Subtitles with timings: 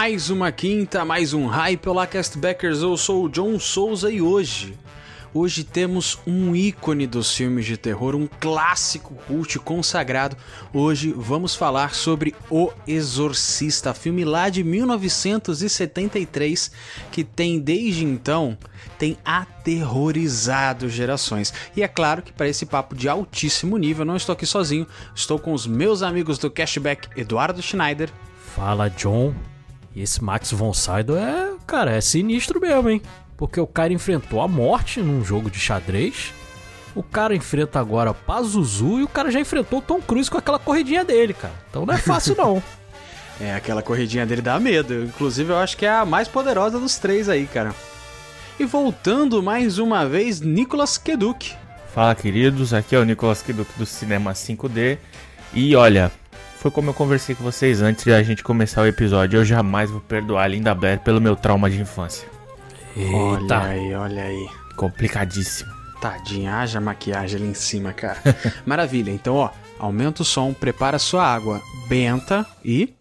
[0.00, 1.86] Mais uma quinta, mais um hype.
[1.86, 2.80] Olá, castbackers.
[2.80, 4.74] Eu sou o John Souza e hoje,
[5.34, 10.38] hoje temos um ícone dos filmes de terror, um clássico cult consagrado.
[10.72, 16.70] Hoje vamos falar sobre O Exorcista, filme lá de 1973
[17.12, 18.56] que tem desde então
[18.98, 21.52] tem aterrorizado gerações.
[21.76, 25.38] E é claro que para esse papo de altíssimo nível, não estou aqui sozinho, estou
[25.38, 28.10] com os meus amigos do Cashback, Eduardo Schneider.
[28.54, 29.34] Fala, John.
[29.94, 33.02] E esse Max von Sydow é, cara, é sinistro mesmo, hein?
[33.36, 36.32] Porque o cara enfrentou a morte num jogo de xadrez.
[36.94, 40.58] O cara enfrenta agora Pazuzu e o cara já enfrentou o Tom Cruise com aquela
[40.58, 41.54] corridinha dele, cara.
[41.68, 42.62] Então não é fácil não.
[43.40, 45.04] é, aquela corridinha dele dá medo.
[45.04, 47.74] Inclusive eu acho que é a mais poderosa dos três aí, cara.
[48.58, 51.54] E voltando mais uma vez, Nicolas Keduk.
[51.94, 52.74] Fala, queridos.
[52.74, 54.98] Aqui é o Nicolas Keduk do Cinema 5D.
[55.54, 56.12] E olha,
[56.60, 59.38] foi como eu conversei com vocês antes de a gente começar o episódio.
[59.38, 62.28] Eu jamais vou perdoar a Linda Blair pelo meu trauma de infância.
[62.94, 63.16] Eita.
[63.16, 64.48] Olha aí, olha aí.
[64.76, 65.72] Complicadíssimo.
[66.02, 68.18] Tadinha, haja maquiagem ali em cima, cara.
[68.66, 72.92] Maravilha, então ó, aumenta o som, prepara sua água benta e.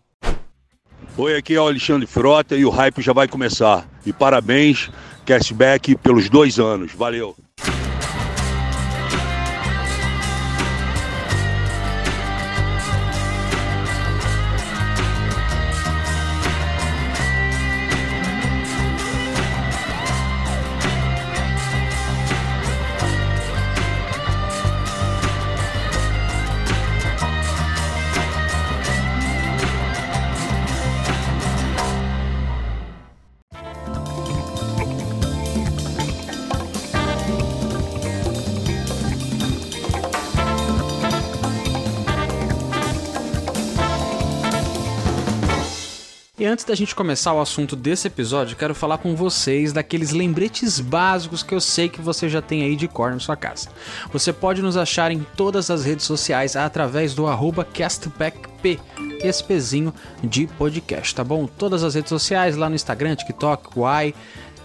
[1.18, 3.86] Oi, aqui é o Alexandre Frota e o hype já vai começar.
[4.06, 4.90] E parabéns,
[5.26, 6.94] cashback, pelos dois anos.
[6.94, 7.36] Valeu!
[46.50, 51.44] Antes da gente começar o assunto desse episódio, quero falar com vocês daqueles lembretes básicos
[51.44, 53.70] que eu sei que você já tem aí de cor na sua casa.
[54.12, 57.26] Você pode nos achar em todas as redes sociais através do
[57.72, 58.80] castbackp,
[59.22, 59.94] esse pezinho
[60.24, 61.46] de podcast, tá bom?
[61.46, 64.14] Todas as redes sociais, lá no Instagram, TikTok, Y,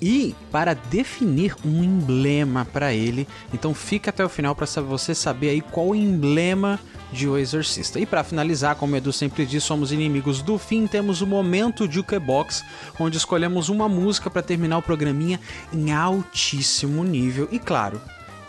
[0.00, 3.26] e para definir um emblema para ele.
[3.52, 6.78] Então fica até o final para você saber aí qual o emblema
[7.12, 7.98] de O Exorcista.
[7.98, 11.90] E para finalizar, como o Edu sempre diz, somos inimigos do fim, temos o momento
[11.90, 12.64] Jukebox,
[12.98, 15.40] onde escolhemos uma música para terminar o programinha
[15.72, 17.48] em altíssimo nível.
[17.50, 18.00] E claro,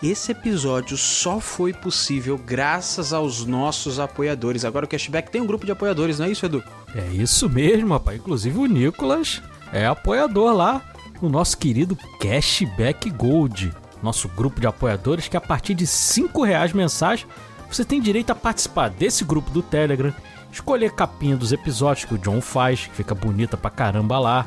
[0.02, 4.64] esse episódio só foi possível graças aos nossos apoiadores.
[4.64, 6.62] Agora o Cashback tem um grupo de apoiadores, não é isso, Edu?
[6.94, 8.18] É isso mesmo, rapaz.
[8.18, 10.82] Inclusive o Nicolas é apoiador lá
[11.20, 13.72] no nosso querido Cashback Gold,
[14.02, 17.26] nosso grupo de apoiadores que a partir de R$ reais mensais
[17.70, 20.12] você tem direito a participar desse grupo do Telegram,
[20.50, 24.46] escolher capinha dos episódios que o John faz, que fica bonita pra caramba lá,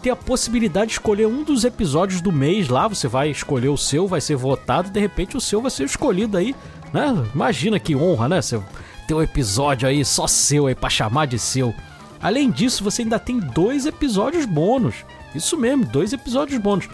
[0.00, 3.76] ter a possibilidade de escolher um dos episódios do mês lá, você vai escolher o
[3.76, 6.54] seu, vai ser votado, de repente o seu vai ser escolhido aí,
[6.92, 7.12] né?
[7.34, 8.42] Imagina que honra, né?
[8.42, 8.60] Você
[9.06, 11.74] ter um episódio aí só seu aí para chamar de seu.
[12.20, 16.88] Além disso, você ainda tem dois episódios bônus isso mesmo, dois episódios bônus.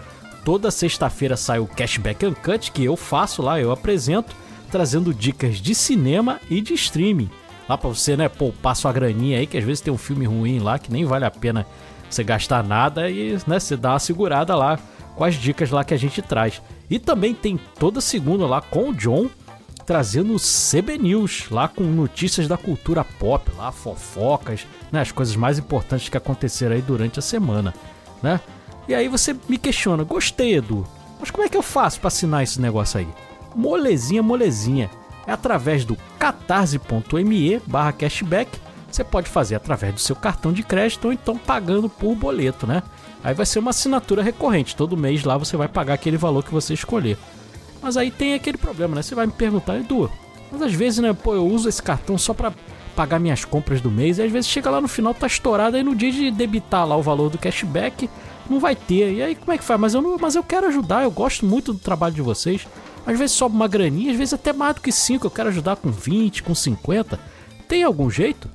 [0.45, 4.35] Toda sexta-feira sai o Cashback Uncut, que eu faço lá, eu apresento,
[4.71, 7.29] trazendo dicas de cinema e de streaming.
[7.67, 10.59] Lá pra você, né, poupar sua graninha aí, que às vezes tem um filme ruim
[10.59, 11.67] lá que nem vale a pena
[12.09, 14.79] você gastar nada e, né, você dá uma segurada lá
[15.15, 16.61] com as dicas lá que a gente traz.
[16.89, 19.29] E também tem toda segunda lá com o John,
[19.85, 25.35] trazendo o CB News, lá com notícias da cultura pop, lá fofocas, né, as coisas
[25.35, 27.73] mais importantes que aconteceram aí durante a semana
[28.21, 28.39] né?
[28.87, 30.85] E aí você me questiona, gostei, Edu,
[31.19, 33.07] mas como é que eu faço para assinar esse negócio aí?
[33.55, 34.89] Molezinha, molezinha.
[35.27, 38.59] é através do catarse.me barra cashback.
[38.89, 42.81] Você pode fazer através do seu cartão de crédito ou então pagando por boleto, né?
[43.23, 44.75] Aí vai ser uma assinatura recorrente.
[44.75, 47.17] Todo mês lá você vai pagar aquele valor que você escolher.
[47.81, 49.01] Mas aí tem aquele problema, né?
[49.01, 50.09] Você vai me perguntar, Edu,
[50.51, 52.51] mas às vezes, né, pô, eu uso esse cartão só para
[52.89, 55.83] pagar minhas compras do mês e às vezes chega lá no final tá estourado aí
[55.83, 58.09] no dia de debitar lá o valor do cashback
[58.49, 59.13] não vai ter.
[59.13, 59.79] E aí como é que faz?
[59.79, 62.67] Mas eu não, mas eu quero ajudar, eu gosto muito do trabalho de vocês.
[63.05, 65.77] Às vezes sobe uma graninha, às vezes até mais do que 5, eu quero ajudar
[65.77, 67.19] com 20, com 50.
[67.67, 68.49] Tem algum jeito?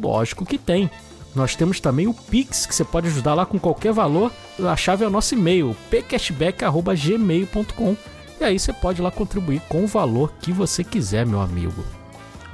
[0.00, 0.90] Lógico que tem.
[1.34, 4.30] Nós temos também o Pix, que você pode ajudar lá com qualquer valor.
[4.58, 7.96] A chave é o nosso e-mail, pcashback.gmail.com.
[8.40, 11.84] E aí você pode lá contribuir com o valor que você quiser, meu amigo.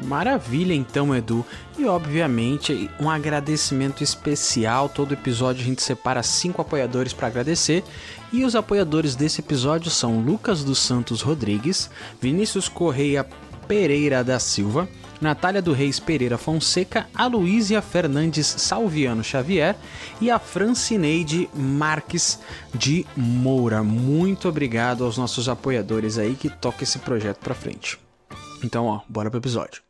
[0.04, 1.44] Maravilha então, Edu.
[1.78, 4.88] E obviamente, um agradecimento especial.
[4.88, 7.84] Todo episódio a gente separa cinco apoiadores para agradecer.
[8.32, 13.26] E os apoiadores desse episódio são Lucas dos Santos Rodrigues, Vinícius Correia
[13.66, 14.88] Pereira da Silva,
[15.20, 19.76] Natália do Reis Pereira Fonseca, Aloísia Fernandes Salviano Xavier
[20.20, 22.40] e a Francineide Marques
[22.74, 23.82] de Moura.
[23.82, 27.98] Muito obrigado aos nossos apoiadores aí que tocam esse projeto para frente.
[28.64, 29.89] Então, ó, bora pro episódio.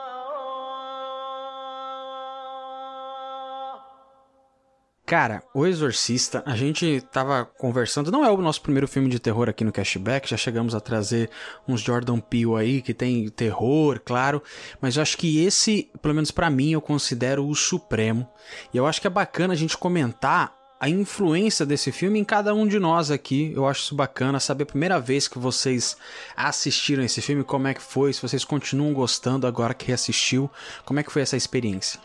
[5.11, 9.49] Cara, O Exorcista, a gente tava conversando, não é o nosso primeiro filme de terror
[9.49, 11.29] aqui no Cashback, já chegamos a trazer
[11.67, 14.41] uns Jordan Peele aí que tem terror, claro,
[14.79, 18.25] mas eu acho que esse, pelo menos pra mim, eu considero o supremo.
[18.73, 22.53] E eu acho que é bacana a gente comentar a influência desse filme em cada
[22.55, 23.51] um de nós aqui.
[23.53, 25.97] Eu acho isso bacana saber a primeira vez que vocês
[26.37, 30.49] assistiram esse filme, como é que foi, se vocês continuam gostando agora que reassistiu,
[30.85, 31.99] como é que foi essa experiência?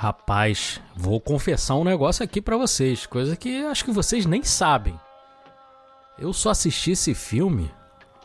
[0.00, 4.98] Rapaz, vou confessar um negócio aqui pra vocês, coisa que acho que vocês nem sabem.
[6.18, 7.70] Eu só assisti esse filme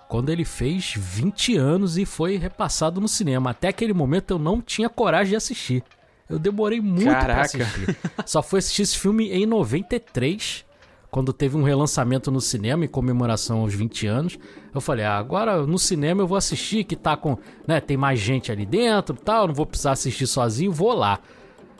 [0.07, 3.49] quando ele fez 20 anos e foi repassado no cinema.
[3.49, 5.83] Até aquele momento eu não tinha coragem de assistir.
[6.29, 7.41] Eu demorei muito pra Caraca.
[7.41, 7.97] assistir.
[8.25, 10.63] Só fui assistir esse filme em 93,
[11.11, 14.39] quando teve um relançamento no cinema em comemoração aos 20 anos.
[14.73, 17.37] Eu falei, ah, agora no cinema eu vou assistir, que tá com.
[17.67, 21.19] né, tem mais gente ali dentro tal, não vou precisar assistir sozinho, vou lá.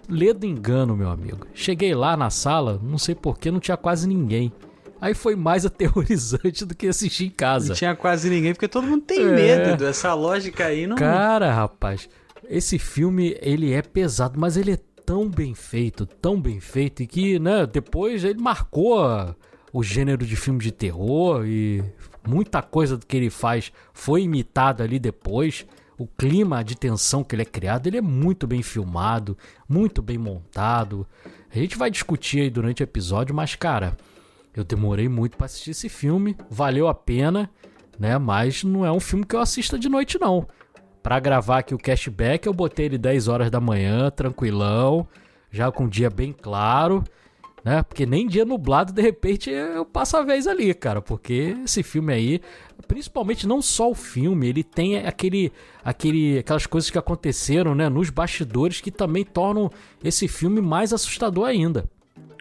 [0.10, 1.48] Ledo engano, meu amigo.
[1.54, 4.52] Cheguei lá na sala, não sei porquê, não tinha quase ninguém.
[5.02, 7.70] Aí foi mais aterrorizante do que assistir em casa.
[7.70, 9.32] Não tinha quase ninguém, porque todo mundo tem É.
[9.32, 9.86] medo, Edu.
[9.86, 10.96] essa lógica aí não...
[10.96, 12.08] Cara, rapaz,
[12.50, 17.08] esse filme ele é pesado, mas ele é tão bem feito, tão bem feito e
[17.08, 19.36] que, né, depois ele marcou
[19.72, 21.84] o gênero de filme de terror e
[22.28, 25.66] muita coisa do que ele faz foi imitada ali depois.
[25.98, 29.38] O clima de tensão que ele é criado, ele é muito bem filmado,
[29.68, 31.08] muito bem montado.
[31.50, 33.96] A gente vai discutir aí durante o episódio, mas cara,
[34.54, 37.50] eu demorei muito pra assistir esse filme, valeu a pena,
[37.98, 38.18] né?
[38.18, 40.48] Mas não é um filme que eu assista de noite não.
[41.02, 45.08] Pra gravar aqui o cashback, eu botei ele 10 horas da manhã, tranquilão,
[45.52, 47.04] já com o dia bem claro,
[47.64, 47.84] né?
[47.84, 51.02] Porque nem dia nublado, de repente, eu passo a vez ali, cara.
[51.02, 52.42] Porque esse filme aí,
[52.88, 55.52] principalmente não só o filme, ele tem aquele,
[55.84, 59.72] aquele, aquelas coisas que aconteceram, né, nos bastidores que também tornam
[60.04, 61.86] esse filme mais assustador ainda.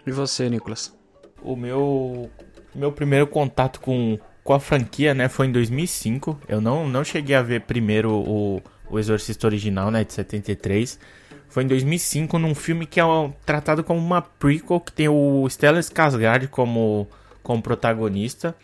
[0.05, 0.95] E você, Nicolas?
[1.41, 2.29] O meu,
[2.73, 6.39] meu primeiro contato com, com a franquia, né, foi em 2005.
[6.47, 10.99] Eu não, não cheguei a ver primeiro o, o Exorcista original, né, de 73.
[11.47, 13.03] Foi em 2005 num filme que é
[13.45, 17.07] tratado como uma prequel, que tem o Stellan Skarsgård como,
[17.41, 18.55] como protagonista.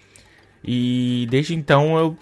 [0.63, 2.17] E desde então eu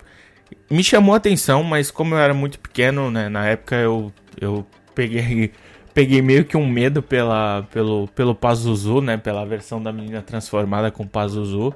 [0.70, 4.66] me chamou a atenção, mas como eu era muito pequeno, né, na época eu, eu
[4.96, 5.52] peguei
[5.94, 10.92] peguei meio que um medo pela pelo pelo Pazuzu, né, pela versão da menina transformada
[10.92, 11.74] com Pazuzu.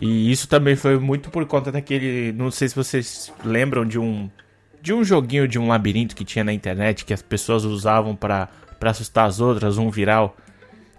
[0.00, 4.30] E isso também foi muito por conta daquele, não sei se vocês lembram de um
[4.80, 8.48] de um joguinho de um labirinto que tinha na internet que as pessoas usavam pra
[8.78, 10.36] para assustar as outras, um viral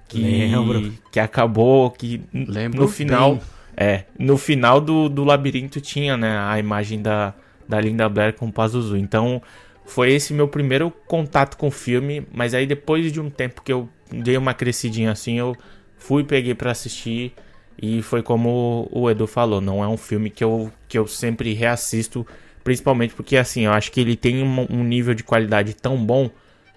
[0.09, 0.93] que Lembro.
[1.11, 3.41] que acabou que Lembro no final bem.
[3.81, 7.33] É, no final do, do labirinto tinha, né, a imagem da,
[7.65, 8.97] da Linda Blair com Pazuzu.
[8.97, 9.41] Então,
[9.85, 13.71] foi esse meu primeiro contato com o filme, mas aí depois de um tempo que
[13.71, 15.55] eu dei uma crescidinha assim, eu
[15.97, 17.33] fui peguei para assistir
[17.81, 21.53] e foi como o Edu falou, não é um filme que eu, que eu sempre
[21.53, 22.27] reassisto,
[22.65, 26.29] principalmente porque assim, eu acho que ele tem um, um nível de qualidade tão bom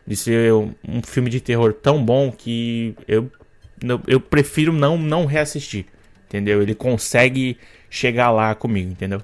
[0.06, 3.28] de ser um filme de terror tão bom que eu
[4.06, 5.87] eu prefiro não não reassistir,
[6.32, 6.62] entendeu?
[6.62, 7.58] Ele consegue
[7.90, 9.22] chegar lá comigo, entendeu?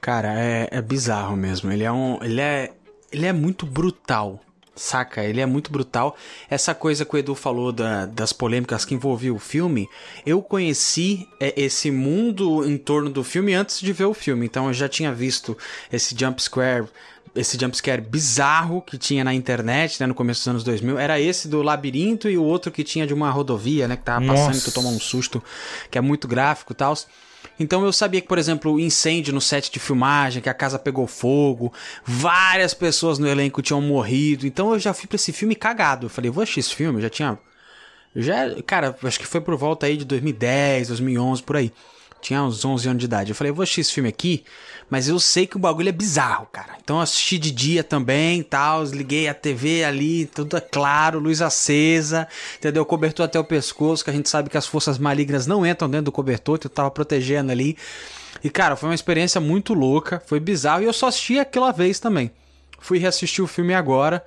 [0.00, 1.70] Cara, é, é bizarro mesmo.
[1.70, 2.18] Ele é um.
[2.22, 2.72] Ele é.
[3.12, 4.40] Ele é muito brutal.
[4.74, 5.24] Saca?
[5.24, 6.16] Ele é muito brutal.
[6.48, 9.88] Essa coisa que o Edu falou da- das polêmicas que envolviam o filme,
[10.24, 14.46] eu conheci é, esse mundo em torno do filme antes de ver o filme.
[14.46, 15.58] Então eu já tinha visto
[15.92, 16.86] esse jump scare,
[17.34, 20.98] esse jump scare bizarro que tinha na internet, né, no começo dos anos 2000.
[20.98, 24.24] Era esse do labirinto e o outro que tinha de uma rodovia, né, que tava
[24.26, 24.58] passando Nossa.
[24.58, 25.42] que tu toma um susto,
[25.90, 26.94] que é muito gráfico e tal.
[27.58, 30.78] Então eu sabia que, por exemplo, o incêndio no set de filmagem, que a casa
[30.78, 31.72] pegou fogo,
[32.04, 34.46] várias pessoas no elenco tinham morrido.
[34.46, 36.06] Então eu já fui pra esse filme cagado.
[36.06, 37.38] Eu falei, vou assistir esse filme, eu já tinha.
[38.14, 41.72] eu Já, cara, acho que foi por volta aí de 2010, 2011, por aí.
[42.20, 43.30] Tinha uns 11 anos de idade.
[43.30, 44.44] Eu falei, vou assistir esse filme aqui,
[44.90, 46.76] mas eu sei que o bagulho é bizarro, cara.
[46.82, 52.26] Então assisti de dia também, tal, liguei a TV ali, tudo é claro, luz acesa,
[52.56, 52.84] entendeu?
[52.84, 56.06] Cobertor até o pescoço, que a gente sabe que as forças malignas não entram dentro
[56.06, 57.76] do cobertor, então eu tava protegendo ali.
[58.42, 61.98] E cara, foi uma experiência muito louca, foi bizarro e eu só assisti aquela vez
[61.98, 62.30] também.
[62.80, 64.24] Fui reassistir o filme agora.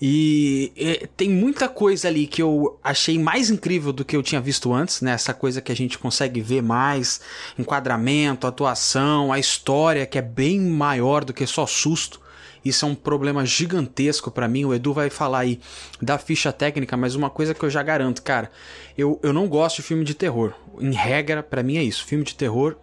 [0.00, 4.40] E é, tem muita coisa ali que eu achei mais incrível do que eu tinha
[4.40, 5.12] visto antes, né?
[5.12, 7.20] Essa coisa que a gente consegue ver mais,
[7.58, 12.20] enquadramento, atuação, a história que é bem maior do que só susto.
[12.64, 14.64] Isso é um problema gigantesco pra mim.
[14.64, 15.60] O Edu vai falar aí
[16.02, 18.50] da ficha técnica, mas uma coisa que eu já garanto, cara,
[18.96, 20.52] eu, eu não gosto de filme de terror.
[20.80, 22.04] Em regra, pra mim é isso.
[22.04, 22.76] Filme de terror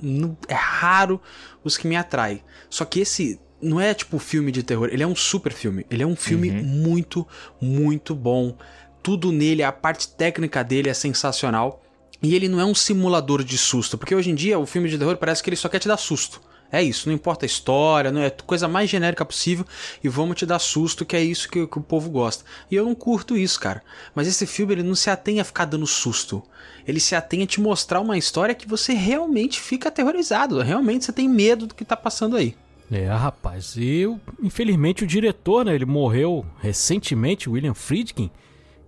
[0.47, 1.21] é raro
[1.63, 2.41] os que me atraem.
[2.69, 5.85] Só que esse não é tipo filme de terror, ele é um super filme.
[5.89, 7.27] Ele é um filme muito,
[7.61, 8.55] muito bom.
[9.01, 11.81] Tudo nele, a parte técnica dele é sensacional.
[12.21, 14.97] E ele não é um simulador de susto, porque hoje em dia o filme de
[14.97, 16.41] terror parece que ele só quer te dar susto.
[16.71, 19.65] É isso, não importa a história, não é coisa mais genérica possível
[20.03, 22.43] e vamos te dar susto, que é isso que, que o povo gosta.
[22.69, 23.83] E eu não curto isso, cara.
[24.15, 26.41] Mas esse filme ele não se atém a ficar dando susto.
[26.87, 31.11] Ele se atém a te mostrar uma história que você realmente fica aterrorizado, realmente você
[31.11, 32.55] tem medo do que tá passando aí.
[32.91, 33.75] É, rapaz.
[33.77, 34.05] E
[34.41, 38.29] infelizmente o diretor, né, ele morreu recentemente, William Friedkin,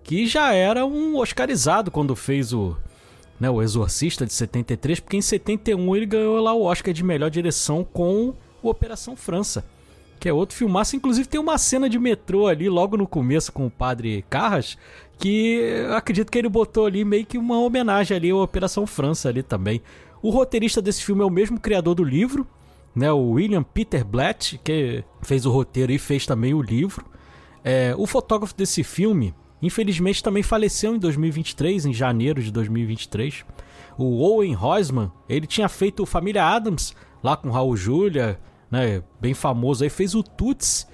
[0.04, 2.78] que já era um oscarizado quando fez o,
[3.40, 7.30] né, o Exorcista de 73, porque em 71 ele ganhou lá o Oscar de melhor
[7.30, 9.66] direção com o Operação França,
[10.20, 13.66] que é outro filmaço, inclusive tem uma cena de metrô ali logo no começo com
[13.66, 14.78] o padre Carras,
[15.18, 19.30] que eu acredito que ele botou ali meio que uma homenagem ali à Operação França
[19.30, 19.82] ali também.
[20.22, 22.46] O roteirista desse filme é o mesmo criador do livro,
[22.98, 27.06] né, o William Peter Blatt, que fez o roteiro e fez também o livro.
[27.64, 33.46] É, o fotógrafo desse filme, infelizmente, também faleceu em 2023, em janeiro de 2023.
[34.00, 38.40] O Owen Roisman, ele tinha feito Família Adams, lá com Raul Julia,
[38.72, 40.88] né, bem famoso aí, fez o Tuts,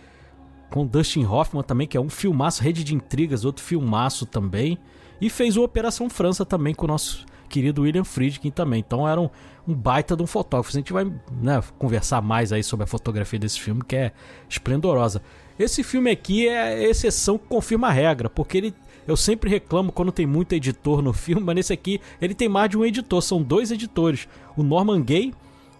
[0.70, 4.78] com Dustin Hoffman também, que é um filmaço, Rede de Intrigas, outro filmaço também.
[5.22, 8.80] E fez o Operação França também com o nosso querido William Friedkin também.
[8.80, 9.30] Então era um,
[9.68, 10.76] um baita de um fotógrafo.
[10.76, 11.06] A gente vai
[11.40, 14.12] né, conversar mais aí sobre a fotografia desse filme, que é
[14.50, 15.22] esplendorosa.
[15.60, 18.74] Esse filme aqui é exceção que confirma a regra, porque ele.
[19.06, 22.70] Eu sempre reclamo quando tem muito editor no filme, mas nesse aqui ele tem mais
[22.70, 24.28] de um editor, são dois editores.
[24.58, 25.34] O Norman Gay,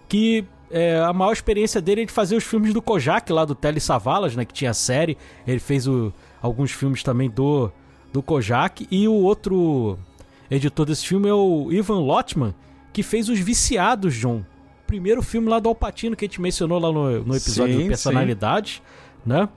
[0.10, 3.56] que é, a maior experiência dele é de fazer os filmes do Kojak, lá do
[3.56, 5.18] Telly Savalas, né, que tinha a série.
[5.48, 6.12] Ele fez o-
[6.42, 7.72] alguns filmes também do,
[8.12, 8.86] do Kojak.
[8.92, 9.98] E o outro
[10.50, 12.54] editor desse filme é o Ivan Lotman,
[12.92, 14.44] que fez Os Viciados, John.
[14.86, 17.88] Primeiro filme lá do Alpatino que a gente mencionou lá no, no episódio Sim, do
[17.88, 18.84] Personalidade,
[19.26, 19.50] né?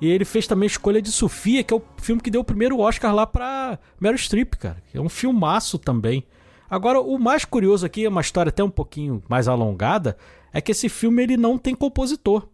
[0.00, 2.78] E ele fez também Escolha de Sofia, que é o filme que deu o primeiro
[2.78, 4.82] Oscar lá pra Meryl Streep, cara.
[4.94, 6.24] É um filmaço também.
[6.70, 10.16] Agora, o mais curioso aqui, é uma história até um pouquinho mais alongada,
[10.52, 12.46] é que esse filme ele não tem compositor.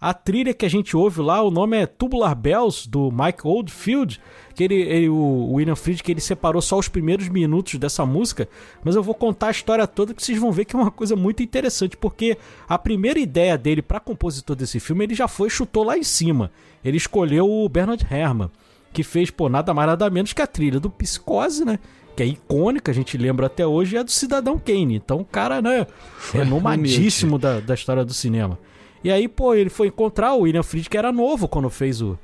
[0.00, 4.20] A trilha que a gente ouve lá, o nome é Tubular Bells, do Mike Oldfield,
[4.54, 8.48] que ele, ele- o William Fried, que ele separou só os primeiros minutos dessa música,
[8.84, 11.16] mas eu vou contar a história toda que vocês vão ver que é uma coisa
[11.16, 12.36] muito interessante, porque
[12.68, 16.50] a primeira ideia dele para compositor desse filme, ele já foi chutou lá em cima.
[16.84, 18.50] Ele escolheu o Bernard Herrmann,
[18.92, 21.78] que fez, pô, nada mais nada menos que a trilha do Psicose, né?
[22.14, 24.96] Que é icônica, a gente lembra até hoje, e a do Cidadão Kane.
[24.96, 25.86] Então, o cara, né,
[26.30, 28.58] renomadíssimo da, da história do cinema.
[29.02, 32.18] E aí, pô, ele foi encontrar o William Fried, que era novo quando fez o,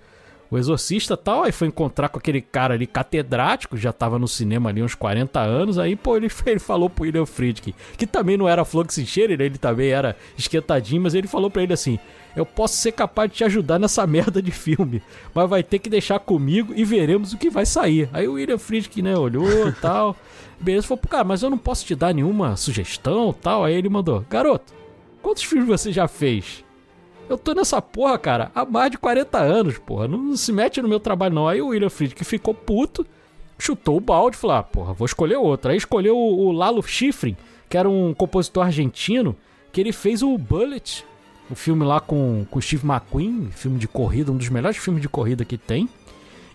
[0.51, 4.27] o Exorcista e tal, aí foi encontrar com aquele cara ali catedrático, já tava no
[4.27, 8.37] cinema ali uns 40 anos, aí, pô, ele, ele falou pro William Friedkin, que também
[8.37, 11.99] não era que se cheira, ele também era esquentadinho, mas ele falou pra ele assim,
[12.35, 15.03] eu posso ser capaz de te ajudar nessa merda de filme,
[15.35, 18.09] mas vai ter que deixar comigo e veremos o que vai sair.
[18.13, 20.17] Aí o William Friedkin, né, olhou e tal,
[20.59, 24.25] beleza, falou, cara, mas eu não posso te dar nenhuma sugestão tal, aí ele mandou,
[24.31, 24.73] garoto,
[25.21, 26.65] quantos filmes você já fez?
[27.29, 30.09] Eu tô nessa porra, cara, há mais de 40 anos, porra.
[30.09, 31.49] Não se mete no meu trabalho, não.
[31.49, 33.07] Aí o William Friedkin ficou puto,
[33.59, 35.71] chutou o balde e falou: ah, porra, vou escolher outro.
[35.71, 37.37] Aí escolheu o, o Lalo Schifrin,
[37.69, 39.37] que era um compositor argentino,
[39.73, 41.05] que ele fez o Bullet,
[41.51, 45.09] o filme lá com, o Steve McQueen, filme de corrida, um dos melhores filmes de
[45.09, 45.89] corrida que tem.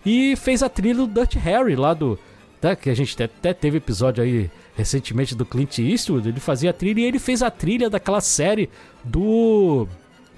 [0.04, 2.18] E fez a trilha do Dirty Harry lá do.
[2.60, 6.28] né, que a gente até teve episódio aí recentemente do Clint Eastwood.
[6.28, 8.68] Ele fazia a trilha e ele fez a trilha daquela série
[9.02, 9.88] do.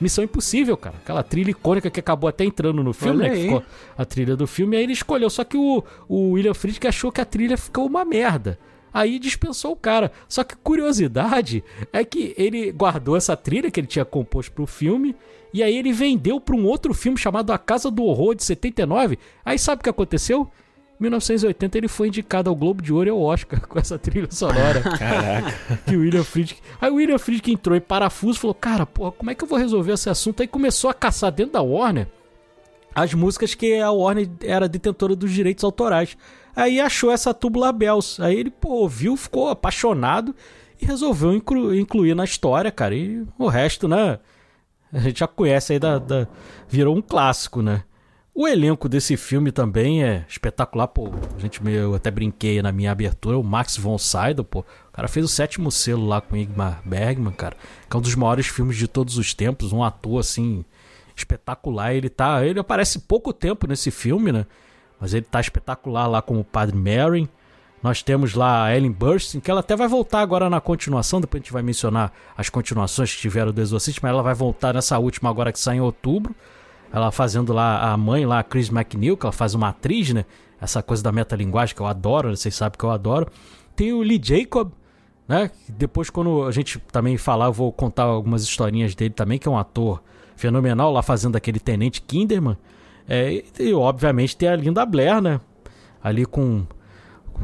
[0.00, 0.96] Missão Impossível, cara.
[0.96, 3.34] Aquela trilha icônica que acabou até entrando no filme, Olha né?
[3.34, 3.62] Que ficou
[3.96, 4.76] a trilha do filme.
[4.76, 5.30] Aí ele escolheu.
[5.30, 8.58] Só que o, o William Friedkin achou que a trilha ficou uma merda.
[8.92, 10.10] Aí dispensou o cara.
[10.28, 11.62] Só que curiosidade
[11.92, 15.14] é que ele guardou essa trilha que ele tinha composto pro filme.
[15.52, 19.18] E aí ele vendeu para um outro filme chamado A Casa do Horror de 79.
[19.44, 20.50] Aí sabe o que aconteceu?
[20.98, 24.28] Em 1980 ele foi indicado ao Globo de Ouro e ao Oscar com essa trilha
[24.30, 24.80] sonora.
[24.98, 25.78] Caraca.
[25.86, 26.60] que o William Friedkin.
[26.80, 29.48] Aí o William Friedkin entrou em parafuso e falou: Cara, porra, como é que eu
[29.48, 30.40] vou resolver esse assunto?
[30.40, 32.08] Aí começou a caçar dentro da Warner
[32.94, 36.16] as músicas que a Warner era detentora dos direitos autorais.
[36.54, 38.22] Aí achou essa Tubular Bells.
[38.22, 40.34] Aí ele, pô, ouviu, ficou apaixonado
[40.80, 42.94] e resolveu inclu- incluir na história, cara.
[42.94, 44.18] E o resto, né?
[44.90, 46.26] A gente já conhece aí da, da-
[46.70, 47.82] Virou um clássico, né?
[48.38, 51.10] O elenco desse filme também é espetacular, pô.
[51.34, 54.60] A gente meio, eu até brinquei na minha abertura, o Max von Sydow, pô.
[54.60, 57.56] O cara fez o sétimo selo lá com Ingmar Bergman, cara.
[57.88, 60.66] Que é um dos maiores filmes de todos os tempos, um ator assim
[61.16, 61.94] espetacular.
[61.94, 64.44] Ele tá, ele aparece pouco tempo nesse filme, né?
[65.00, 67.26] Mas ele tá espetacular lá como o Padre Merrin.
[67.82, 71.40] Nós temos lá a Ellen Burstyn, que ela até vai voltar agora na continuação, depois
[71.40, 74.98] a gente vai mencionar as continuações que tiveram do Exorcista, mas ela vai voltar nessa
[74.98, 76.34] última agora que sai em outubro.
[76.92, 80.24] Ela fazendo lá a mãe lá, a Chris McNeil, que ela faz uma atriz, né?
[80.60, 83.26] Essa coisa da metalinguagem que eu adoro, vocês sabem que eu adoro.
[83.74, 84.70] Tem o Lee Jacob,
[85.28, 85.50] né?
[85.68, 89.50] Depois, quando a gente também falar, eu vou contar algumas historinhas dele também, que é
[89.50, 90.02] um ator
[90.36, 92.56] fenomenal lá fazendo aquele Tenente Kinderman.
[93.08, 95.40] É, e, obviamente tem a Linda Blair, né?
[96.02, 96.66] Ali com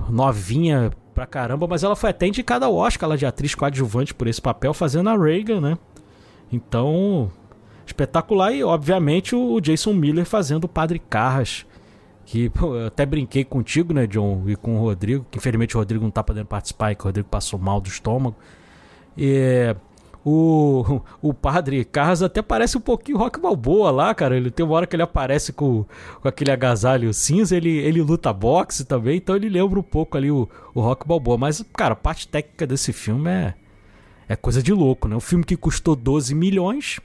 [0.09, 4.41] novinha pra caramba, mas ela foi até indicada ao Oscar de atriz coadjuvante por esse
[4.41, 5.79] papel, fazendo a Reagan, né?
[6.51, 7.31] Então,
[7.93, 11.67] espetacular e obviamente o Jason Miller fazendo o Padre Carras.
[12.25, 15.81] Que pô, eu até brinquei contigo, né, John, e com o Rodrigo, que infelizmente o
[15.81, 18.37] Rodrigo não tá podendo participar, e que o Rodrigo passou mal do estômago.
[19.17, 19.75] E
[20.25, 24.37] o, o padre Carras até parece um pouquinho Rock Balboa lá, cara.
[24.37, 25.85] Ele tem uma hora que ele aparece com,
[26.21, 30.31] com aquele agasalho cinza, ele, ele luta boxe também, então ele lembra um pouco ali
[30.31, 31.37] o, o Rock Balboa.
[31.37, 33.55] Mas, cara, a parte técnica desse filme é,
[34.29, 35.17] é coisa de louco, né?
[35.17, 37.01] Um filme que custou 12 milhões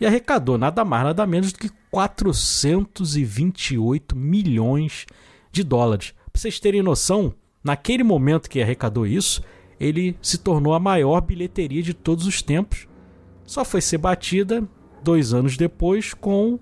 [0.00, 5.04] e arrecadou nada mais, nada menos do que 428 milhões
[5.52, 6.14] de dólares.
[6.32, 9.42] Pra vocês terem noção, naquele momento que arrecadou isso,
[9.78, 12.88] ele se tornou a maior bilheteria de todos os tempos.
[13.44, 14.66] Só foi ser batida
[15.02, 16.58] dois anos depois com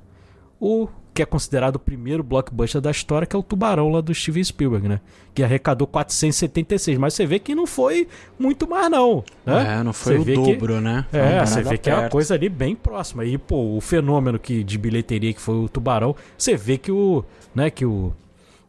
[0.61, 4.15] o que é considerado o primeiro blockbuster da história, que é o Tubarão lá do
[4.15, 5.01] Steven Spielberg, né?
[5.35, 6.97] Que arrecadou 476.
[6.97, 8.07] Mas você vê que não foi
[8.39, 9.25] muito mais, não.
[9.45, 9.79] Né?
[9.81, 11.05] É, não foi Você o vê que- dobro, né?
[11.11, 12.13] Foi É, você vê que é uma perto.
[12.13, 13.25] coisa ali bem próxima.
[13.25, 17.25] E, pô, o fenômeno que, de bilheteria que foi o Tubarão, você vê que o,
[17.53, 18.13] né, que o,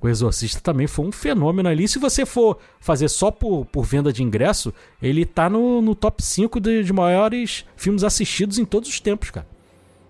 [0.01, 1.88] o Exorcista também foi um fenômeno ali.
[1.88, 6.23] Se você for fazer só por, por venda de ingresso, ele tá no, no top
[6.23, 9.45] 5 de, de maiores filmes assistidos em todos os tempos, cara.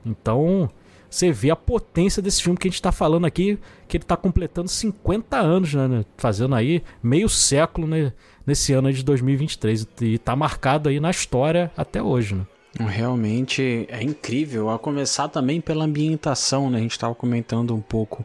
[0.05, 0.69] Então,
[1.09, 4.15] você vê a potência desse filme que a gente tá falando aqui, que ele tá
[4.15, 5.87] completando 50 anos, né?
[5.87, 8.13] né, Fazendo aí meio século né,
[8.45, 9.87] nesse ano de 2023.
[10.01, 12.45] E tá marcado aí na história até hoje, né?
[12.77, 14.69] Realmente é incrível.
[14.69, 16.77] A começar também pela ambientação, né?
[16.77, 18.23] A gente estava comentando um pouco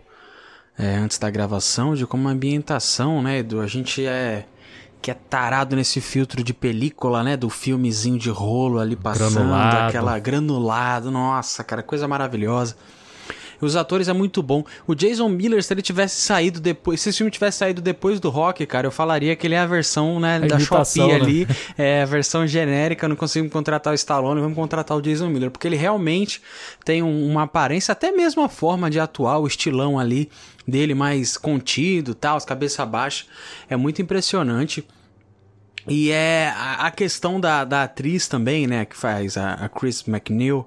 [0.78, 3.60] é, antes da gravação de como a ambientação, né, Edu?
[3.60, 4.44] A gente é
[5.04, 7.36] que é tarado nesse filtro de película, né?
[7.36, 9.88] Do filmezinho de rolo ali passando, Granulado.
[9.88, 11.10] aquela granulado.
[11.10, 12.74] Nossa, cara, coisa maravilhosa.
[13.60, 14.64] Os atores é muito bom.
[14.86, 18.30] O Jason Miller, se ele tivesse saído depois, se esse filme tivesse saído depois do
[18.30, 21.22] Rock, cara, eu falaria que ele é a versão, né, da imitação, Shopee né?
[21.24, 25.50] ali, é a versão genérica, não conseguimos contratar o Stallone, vamos contratar o Jason Miller,
[25.50, 26.40] porque ele realmente
[26.84, 30.28] tem um- uma aparência, até mesmo a forma de atuar, o estilão ali
[30.66, 33.24] dele mais contido, tal, as cabeça baixa,
[33.68, 34.84] é muito impressionante.
[35.88, 40.06] E é a, a questão da, da atriz também, né, que faz a, a Chris
[40.08, 40.66] McNeil,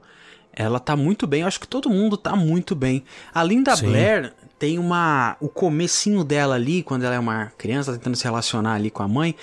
[0.59, 3.03] Ela tá muito bem, eu acho que todo mundo tá muito bem.
[3.31, 3.87] A Linda Sim.
[3.87, 5.37] Blair tem uma.
[5.39, 9.07] O comecinho dela ali, quando ela é uma criança tentando se relacionar ali com a
[9.07, 9.35] mãe.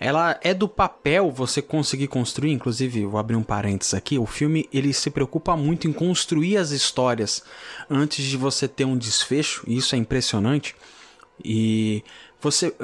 [0.00, 4.68] Ela é do papel você conseguir construir, inclusive, vou abrir um parênteses aqui, o filme
[4.72, 7.44] ele se preocupa muito em construir as histórias
[7.88, 10.74] antes de você ter um desfecho, e isso é impressionante.
[11.44, 12.02] E
[12.40, 12.74] você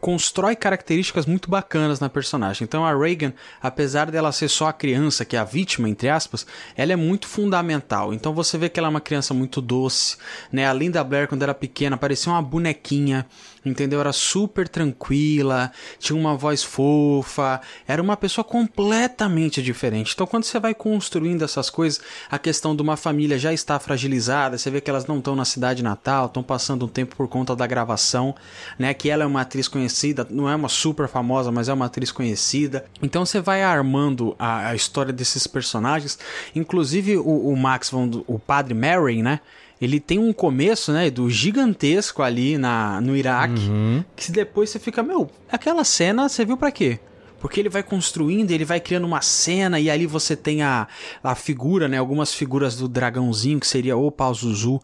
[0.00, 2.64] constrói características muito bacanas na personagem.
[2.64, 6.46] Então a Reagan, apesar dela ser só a criança, que é a vítima, entre aspas,
[6.76, 8.12] ela é muito fundamental.
[8.12, 10.16] Então você vê que ela é uma criança muito doce,
[10.52, 10.68] né?
[10.68, 13.26] A Linda Blair, quando era pequena, parecia uma bonequinha,
[13.68, 14.00] entendeu?
[14.00, 20.12] Era super tranquila, tinha uma voz fofa, era uma pessoa completamente diferente.
[20.14, 22.00] Então quando você vai construindo essas coisas,
[22.30, 25.44] a questão de uma família já está fragilizada, você vê que elas não estão na
[25.44, 28.34] cidade natal, estão passando um tempo por conta da gravação,
[28.78, 28.94] né?
[28.94, 32.10] Que ela é uma atriz conhecida, não é uma super famosa, mas é uma atriz
[32.10, 32.84] conhecida.
[33.02, 36.18] Então você vai armando a, a história desses personagens,
[36.54, 37.92] inclusive o, o Max
[38.26, 39.40] o padre Mary, né?
[39.80, 43.70] Ele tem um começo, né, do gigantesco ali na, no Iraque,
[44.16, 46.98] que depois você fica, meu, aquela cena você viu pra quê?
[47.40, 50.88] Porque ele vai construindo, ele vai criando uma cena e ali você tem a,
[51.22, 51.98] a figura, né?
[51.98, 54.80] Algumas figuras do dragãozinho, que seria o Pazuzu,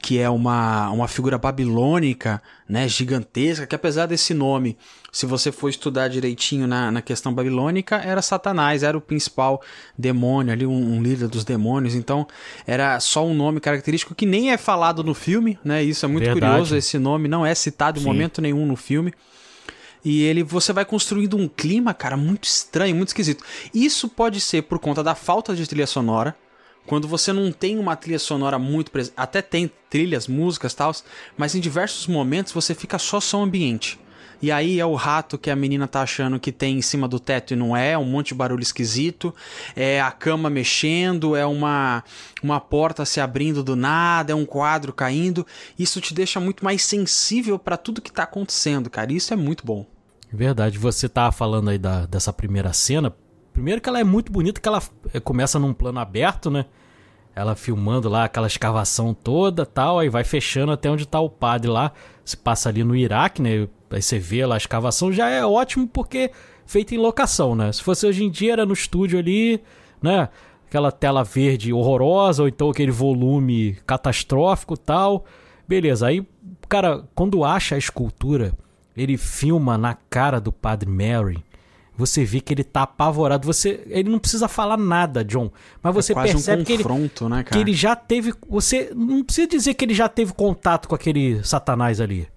[0.00, 2.88] que é uma, uma figura babilônica, né?
[2.88, 4.76] Gigantesca, que apesar desse nome,
[5.12, 9.60] se você for estudar direitinho na, na questão babilônica, era Satanás, era o principal
[9.96, 11.94] demônio ali, um, um líder dos demônios.
[11.94, 12.26] Então,
[12.66, 15.82] era só um nome característico que nem é falado no filme, né?
[15.82, 16.52] Isso é muito Verdade.
[16.52, 19.12] curioso, esse nome não é citado em momento nenhum no filme.
[20.08, 23.44] E ele você vai construindo um clima, cara, muito estranho, muito esquisito.
[23.74, 26.34] Isso pode ser por conta da falta de trilha sonora.
[26.86, 30.94] Quando você não tem uma trilha sonora muito presente, até tem trilhas, músicas, tal,
[31.36, 34.00] mas em diversos momentos você fica só som ambiente.
[34.40, 37.20] E aí é o rato que a menina tá achando que tem em cima do
[37.20, 39.34] teto e não é, um monte de barulho esquisito,
[39.76, 42.02] é a cama mexendo, é uma
[42.42, 45.46] uma porta se abrindo do nada, é um quadro caindo.
[45.78, 49.12] Isso te deixa muito mais sensível pra tudo que tá acontecendo, cara.
[49.12, 49.84] Isso é muito bom.
[50.32, 53.14] Verdade, você tava falando aí da, dessa primeira cena.
[53.52, 56.66] Primeiro que ela é muito bonita, que ela eh, começa num plano aberto, né?
[57.34, 61.70] Ela filmando lá aquela escavação toda tal, aí vai fechando até onde tá o padre
[61.70, 61.92] lá.
[62.24, 63.68] Se passa ali no Iraque, né?
[63.90, 66.30] Aí você vê lá a escavação, já é ótimo porque
[66.66, 67.72] feito em locação, né?
[67.72, 69.62] Se fosse hoje em dia, era no estúdio ali,
[70.02, 70.28] né?
[70.66, 75.24] Aquela tela verde horrorosa, ou então aquele volume catastrófico tal.
[75.66, 76.26] Beleza, aí,
[76.68, 78.52] cara, quando acha a escultura,
[78.98, 81.42] ele filma na cara do Padre Mary.
[81.96, 83.46] Você vê que ele tá apavorado.
[83.46, 85.50] Você, ele não precisa falar nada, John,
[85.82, 87.44] mas você é percebe um que ele né, cara?
[87.44, 88.32] que ele já teve.
[88.48, 92.28] Você não precisa dizer que ele já teve contato com aquele Satanás ali.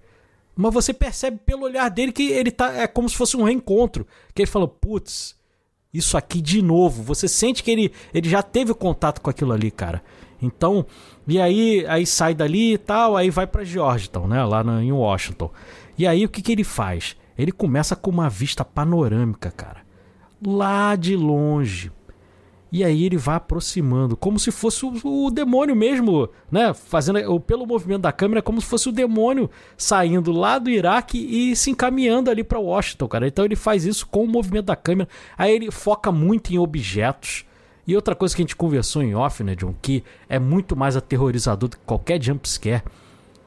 [0.56, 2.72] Mas você percebe pelo olhar dele que ele tá.
[2.74, 4.06] É como se fosse um reencontro.
[4.34, 5.36] Que ele falou, putz,
[5.94, 7.02] isso aqui de novo.
[7.04, 10.02] Você sente que ele, ele já teve contato com aquilo ali, cara.
[10.42, 10.84] Então,
[11.26, 14.44] e aí, aí sai dali e tal, aí vai pra Georgetown, né?
[14.44, 15.50] Lá no, em Washington.
[15.98, 17.16] E aí o que, que ele faz?
[17.36, 19.80] Ele começa com uma vista panorâmica, cara.
[20.44, 21.90] Lá de longe.
[22.70, 26.72] E aí ele vai aproximando, como se fosse o, demônio mesmo, né?
[26.72, 31.18] Fazendo o- pelo movimento da câmera, como se fosse o demônio saindo lá do Iraque
[31.18, 33.26] e se encaminhando ali para Washington, cara.
[33.28, 35.06] Então ele faz isso com o movimento da câmera.
[35.36, 37.44] Aí ele foca muito em objetos.
[37.86, 40.96] E outra coisa que a gente conversou em off, né, John, que é muito mais
[40.96, 42.82] aterrorizador do que qualquer jumpscare,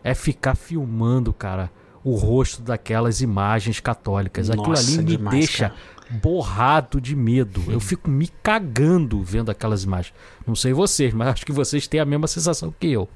[0.04, 1.72] é ficar filmando, cara,
[2.06, 4.52] o rosto daquelas imagens católicas.
[4.52, 5.82] Aquilo Nossa, ali me demais, deixa cara.
[6.22, 7.64] borrado de medo.
[7.68, 10.14] Eu fico me cagando vendo aquelas imagens.
[10.46, 13.10] Não sei vocês, mas acho que vocês têm a mesma sensação que eu.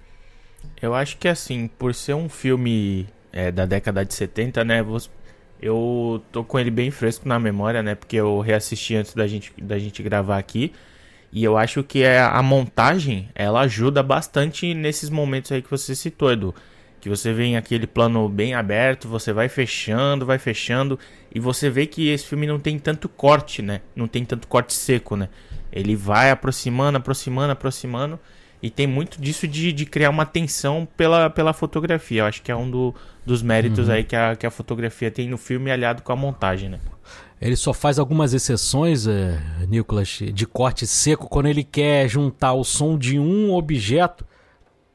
[0.81, 4.83] Eu acho que assim, por ser um filme é, da década de 70, né?
[5.61, 7.93] Eu tô com ele bem fresco na memória, né?
[7.93, 10.73] Porque eu reassisti antes da gente, da gente gravar aqui.
[11.31, 15.93] E eu acho que é a montagem, ela ajuda bastante nesses momentos aí que você
[15.93, 16.55] citou, Edu.
[16.99, 20.99] Que você vê em aquele plano bem aberto, você vai fechando, vai fechando.
[21.33, 23.81] E você vê que esse filme não tem tanto corte, né?
[23.95, 25.29] Não tem tanto corte seco, né?
[25.71, 28.19] Ele vai aproximando, aproximando, aproximando.
[28.61, 32.21] E tem muito disso de, de criar uma tensão pela, pela fotografia.
[32.21, 32.93] Eu acho que é um do-
[33.25, 36.67] dos méritos aí que a, que a fotografia tem no filme, aliado com a montagem,
[36.67, 36.79] né?
[37.39, 42.65] Ele só faz algumas exceções, é, Nicolas, de corte seco, quando ele quer juntar o
[42.65, 44.25] som de um objeto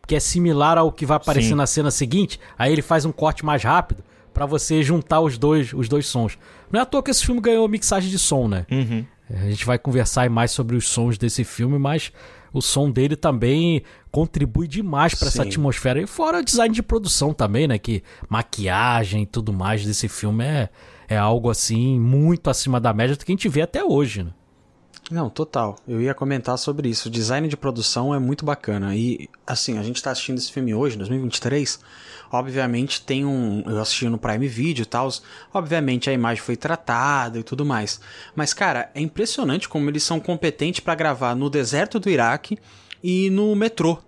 [0.07, 1.55] que é similar ao que vai aparecer Sim.
[1.55, 2.38] na cena seguinte.
[2.59, 6.37] Aí ele faz um corte mais rápido pra você juntar os dois, os dois sons.
[6.71, 8.67] Não é à toa que esse filme ganhou mixagem de som, né?
[8.71, 9.05] Uhum.
[9.31, 12.12] A gente vai conversar mais sobre os sons desse filme, mas
[12.53, 16.01] o som dele também contribui demais pra essa atmosfera.
[16.01, 17.79] E fora o design de produção também, né?
[17.79, 20.69] Que maquiagem e tudo mais desse filme é,
[21.09, 24.31] é algo assim muito acima da média do que a gente vê até hoje, né?
[25.11, 25.77] Não, total.
[25.87, 27.09] Eu ia comentar sobre isso.
[27.09, 28.97] O design de produção é muito bacana.
[28.97, 31.79] E, assim, a gente tá assistindo esse filme hoje, 2023.
[32.33, 33.62] Obviamente tem um.
[33.67, 35.09] Eu assisti no Prime Video e tal.
[35.53, 38.01] Obviamente a imagem foi tratada e tudo mais.
[38.35, 42.59] Mas, cara, é impressionante como eles são competentes pra gravar no deserto do Iraque
[43.03, 43.99] e no metrô.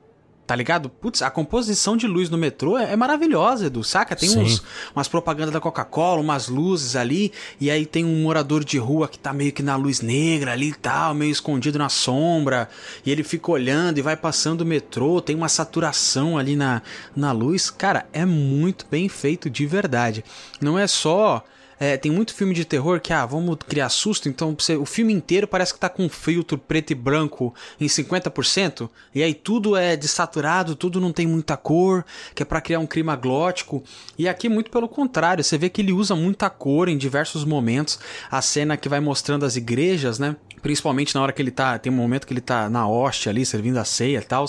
[0.47, 0.89] Tá ligado?
[0.89, 4.15] Putz, a composição de luz no metrô é, é maravilhosa, Edu, saca?
[4.15, 4.43] Tem Sim.
[4.43, 4.63] uns,
[4.95, 9.19] umas propagandas da Coca-Cola, umas luzes ali, e aí tem um morador de rua que
[9.19, 12.69] tá meio que na luz negra ali e tal, meio escondido na sombra,
[13.05, 16.81] e ele fica olhando e vai passando o metrô, tem uma saturação ali na,
[17.15, 17.69] na luz.
[17.69, 20.25] Cara, é muito bem feito de verdade.
[20.61, 21.43] Não é só.
[21.79, 25.12] É, tem muito filme de terror que, ah, vamos criar susto, então você- o filme
[25.12, 29.77] inteiro parece que tá com um filtro preto e branco em 50%, e aí tudo
[29.77, 33.83] é desaturado, tudo não tem muita cor, que é pra criar um clima glótico.
[34.19, 37.99] E aqui, muito pelo contrário, você vê que ele usa muita cor em diversos momentos.
[38.31, 40.37] A cena que vai mostrando as igrejas, né?
[40.62, 41.79] Principalmente na hora que ele tá.
[41.79, 44.47] Tem um momento que ele tá na hóstia ali, servindo a ceia e tal.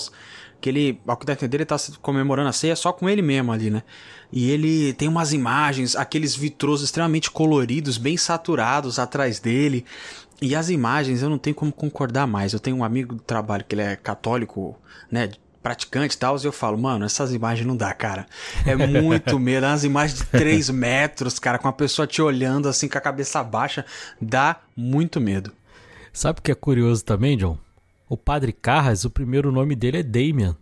[0.60, 3.22] Que ele, ao que dá a entender, ele tá comemorando a ceia só com ele
[3.22, 3.82] mesmo ali, né?
[4.32, 9.84] E ele tem umas imagens, aqueles vitrôs extremamente coloridos, bem saturados atrás dele.
[10.40, 12.52] E as imagens, eu não tenho como concordar mais.
[12.52, 14.76] Eu tenho um amigo do trabalho que ele é católico,
[15.10, 15.30] né?
[15.60, 18.26] Praticante e tal, e eu falo, mano, essas imagens não dá, cara.
[18.64, 19.66] É muito medo.
[19.66, 23.00] É umas imagens de 3 metros, cara, com a pessoa te olhando assim com a
[23.00, 23.84] cabeça baixa.
[24.20, 25.52] Dá muito medo.
[26.12, 27.58] Sabe o que é curioso também, John?
[28.08, 30.56] O Padre Carras, o primeiro nome dele é Damien.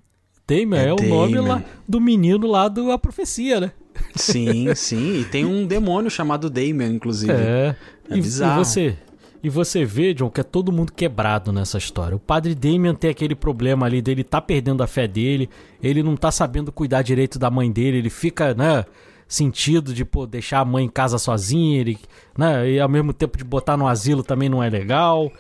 [0.47, 3.73] Damien é, É o nome lá do menino lá do A Profecia, né?
[4.15, 5.21] Sim, sim.
[5.21, 7.33] E tem um demônio chamado Damien, inclusive.
[7.33, 7.77] É.
[8.11, 8.61] É e, bizarro.
[8.61, 8.97] E você,
[9.43, 12.17] e você vê, John, que é todo mundo quebrado nessa história.
[12.17, 15.49] O padre Damien tem aquele problema ali dele tá perdendo a fé dele,
[15.83, 18.85] ele não tá sabendo cuidar direito da mãe dele, ele fica, né,
[19.29, 21.99] sentido de pô, deixar a mãe em casa sozinha, ele,
[22.37, 25.31] né, e ao mesmo tempo de botar no asilo também não é legal.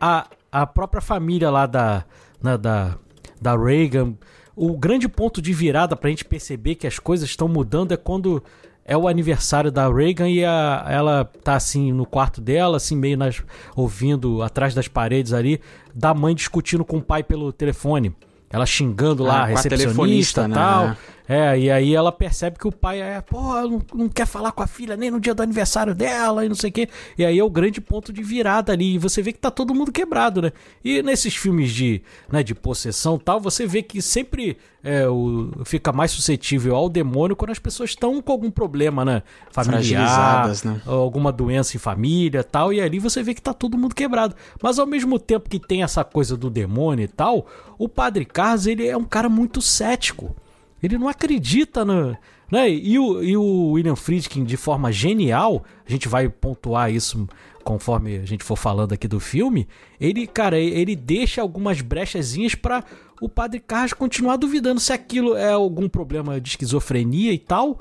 [0.00, 2.04] A, a própria família lá da,
[2.40, 2.94] né, da,
[3.42, 4.14] da Reagan,
[4.54, 8.40] o grande ponto de virada pra gente perceber que as coisas estão mudando é quando
[8.84, 13.18] é o aniversário da Reagan e a, ela tá assim no quarto dela, assim meio
[13.18, 13.42] nas,
[13.74, 15.60] ouvindo atrás das paredes ali,
[15.92, 18.14] da mãe discutindo com o pai pelo telefone.
[18.48, 20.54] Ela xingando lá Ah, a com a recepcionista e né?
[20.54, 20.96] tal.
[21.26, 24.62] É, e aí ela percebe que o pai é, pô, não, não quer falar com
[24.62, 26.88] a filha nem no dia do aniversário dela e não sei o quê.
[27.16, 28.94] E aí é o grande ponto de virada ali.
[28.94, 30.52] E você vê que tá todo mundo quebrado, né?
[30.84, 35.50] E nesses filmes de, né, de possessão e tal, você vê que sempre é, o,
[35.64, 39.22] fica mais suscetível ao demônio quando as pessoas estão com algum problema, né?
[39.50, 40.82] Familiar, né?
[40.84, 44.36] alguma doença em família e tal, e ali você vê que tá todo mundo quebrado.
[44.62, 47.46] Mas ao mesmo tempo que tem essa coisa do demônio e tal,
[47.78, 50.36] o Padre Carlos, ele é um cara muito cético.
[50.84, 52.14] Ele não acredita no.
[52.52, 52.68] Né?
[52.68, 57.26] E, o, e o William Friedkin, de forma genial, a gente vai pontuar isso
[57.64, 59.66] conforme a gente for falando aqui do filme.
[59.98, 62.84] Ele, cara, ele deixa algumas brechazinhas para
[63.18, 67.80] o Padre Carlos continuar duvidando se aquilo é algum problema de esquizofrenia e tal,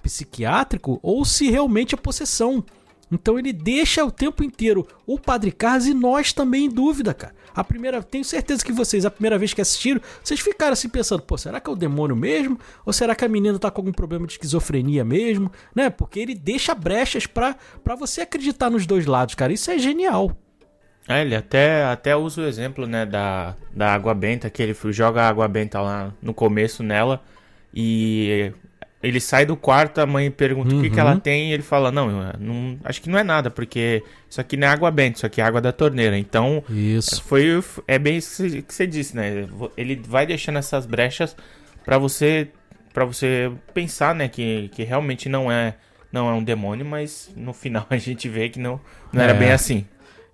[0.00, 2.64] psiquiátrico, ou se realmente é possessão.
[3.10, 7.34] Então ele deixa o tempo inteiro o Padre Carlos e nós também em dúvida, cara.
[7.54, 11.22] A primeira, tenho certeza que vocês, a primeira vez que assistiram, vocês ficaram assim pensando,
[11.22, 12.58] pô, será que é o demônio mesmo?
[12.84, 15.50] Ou será que a menina tá com algum problema de esquizofrenia mesmo?
[15.74, 15.88] Né?
[15.88, 19.52] Porque ele deixa brechas pra, pra você acreditar nos dois lados, cara.
[19.52, 20.36] Isso é genial.
[21.08, 25.22] É, ele até, até usa o exemplo, né, da, da água benta, que ele joga
[25.22, 27.22] a água benta lá no começo nela
[27.74, 28.52] e
[29.04, 31.92] ele sai do quarto, a mãe pergunta o que, que ela tem e ele fala,
[31.92, 35.18] não, eu não, acho que não é nada, porque isso aqui não é água benta,
[35.18, 36.18] isso aqui é água da torneira.
[36.18, 37.22] Então, Isso.
[37.22, 39.46] foi, é bem isso que você disse, né?
[39.76, 41.36] Ele vai deixando essas brechas
[41.84, 42.48] pra você
[42.92, 45.74] para você pensar, né, que, que realmente não é
[46.12, 48.80] não é um demônio, mas no final a gente vê que não,
[49.12, 49.38] não era É.
[49.38, 49.84] bem assim.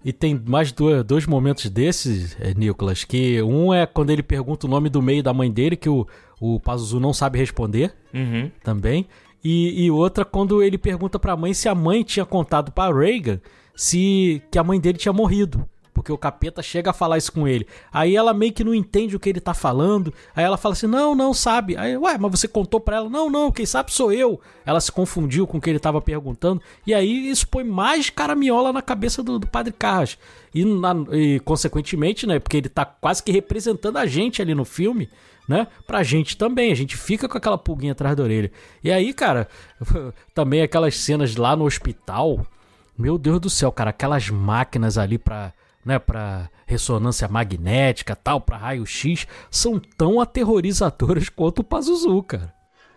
[0.04, 4.66] E tem mais dois, dois momentos desses, é, Nicolas, que um é quando ele pergunta
[4.66, 6.06] o nome do meio da mãe dele, que o,
[6.40, 8.50] o Pazuzu não sabe responder Uhum.
[8.64, 9.06] também.
[9.44, 13.40] E, e outra quando ele pergunta pra mãe se a mãe tinha contado pra Reagan
[13.74, 15.64] se que a mãe dele tinha morrido.
[16.00, 17.66] Porque o capeta chega a falar isso com ele.
[17.92, 20.12] Aí ela meio que não entende o que ele tá falando.
[20.34, 21.76] Aí ela fala assim: não, não sabe.
[21.76, 23.10] Aí, ué, mas você contou pra ela?
[23.10, 24.40] Não, não, quem sabe sou eu.
[24.64, 26.62] Ela se confundiu com o que ele tava perguntando.
[26.86, 30.16] E aí isso põe mais caramiola na cabeça do, do padre Carras.
[30.54, 32.38] E, na- e, consequentemente, né?
[32.38, 35.08] Porque ele tá quase que representando a gente ali no filme
[35.48, 35.66] né?
[35.84, 38.52] Pra gente também, a gente fica com aquela pulguinha atrás da orelha.
[38.84, 39.48] E aí, cara,
[40.32, 42.46] também aquelas cenas lá no hospital,
[42.96, 45.52] meu Deus do céu, cara, aquelas máquinas ali pra,
[45.90, 52.54] né, pra ressonância magnética, tal, pra raio-x, são tão aterrorizadoras quanto o Pazuzu, cara.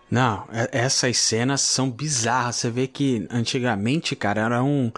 [0.10, 2.58] Não, é- essas cenas são bizarras.
[2.58, 4.92] Você vê que antigamente, cara, era um.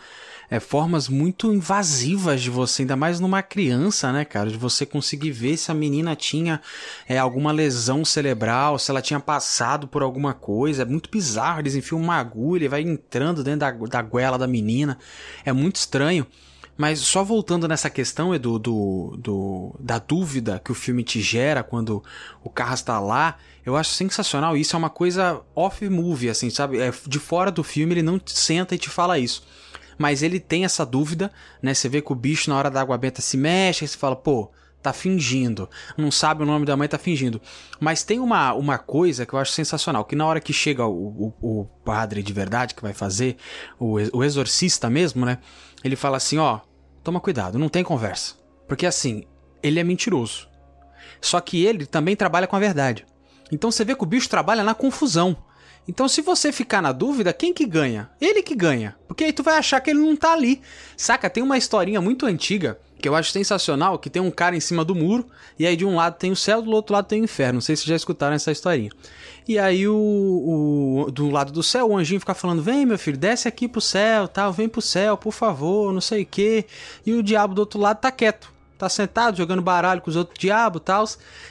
[0.49, 4.49] é, formas muito invasivas de você, ainda mais numa criança, né, cara?
[4.51, 6.61] De você conseguir ver se a menina tinha
[7.07, 10.83] é, alguma lesão cerebral, se ela tinha passado por alguma coisa.
[10.83, 11.61] É muito bizarro.
[11.61, 14.97] Eles enfiam uma agulha e vai entrando dentro da, da goela da menina.
[15.45, 16.27] É muito estranho.
[16.77, 21.63] Mas só voltando nessa questão, Edu, do, do, da dúvida que o filme te gera
[21.63, 22.03] quando
[22.43, 24.57] o carro está lá, eu acho sensacional.
[24.57, 26.79] Isso é uma coisa off-movie, assim, sabe?
[26.79, 29.43] É, de fora do filme ele não senta e te fala isso.
[29.97, 31.73] Mas ele tem essa dúvida, né?
[31.73, 34.15] Você vê que o bicho na hora da água benta se mexe, aí você fala,
[34.15, 34.51] pô,
[34.85, 35.67] tá fingindo.
[35.97, 37.41] Não sabe o nome da mãe, tá fingindo.
[37.79, 41.33] Mas tem uma, uma coisa que eu acho sensacional, que na hora que chega o,
[41.41, 43.37] o, o padre de verdade que vai fazer,
[43.79, 45.39] o, o exorcista mesmo, né?
[45.85, 46.61] Ele fala assim, ó,
[47.03, 48.33] toma cuidado, não tem conversa.
[48.67, 49.23] Porque assim,
[49.61, 50.49] ele é mentiroso.
[51.21, 53.05] Só que ele também trabalha com a verdade.
[53.51, 55.37] Então você vê que o bicho trabalha na confusão.
[55.87, 58.09] Então, se você ficar na dúvida, quem que ganha?
[58.19, 58.95] Ele que ganha.
[59.07, 60.59] Porque aí tu vai achar que ele não tá ali.
[60.97, 61.29] Saca?
[61.29, 64.83] Tem uma historinha muito antiga que eu acho sensacional, que tem um cara em cima
[64.83, 65.27] do muro,
[65.59, 67.57] e aí de um lado tem o céu, do outro lado tem o inferno.
[67.57, 68.89] Não sei se já escutaram essa historinha.
[69.47, 73.15] E aí o, o do lado do céu, o anjinho fica falando: "Vem, meu filho,
[73.15, 76.65] desce aqui pro céu, tal, vem pro céu, por favor, não sei o quê".
[77.05, 80.39] E o diabo do outro lado tá quieto tá sentado jogando baralho com os outros
[80.39, 81.05] diabos tal.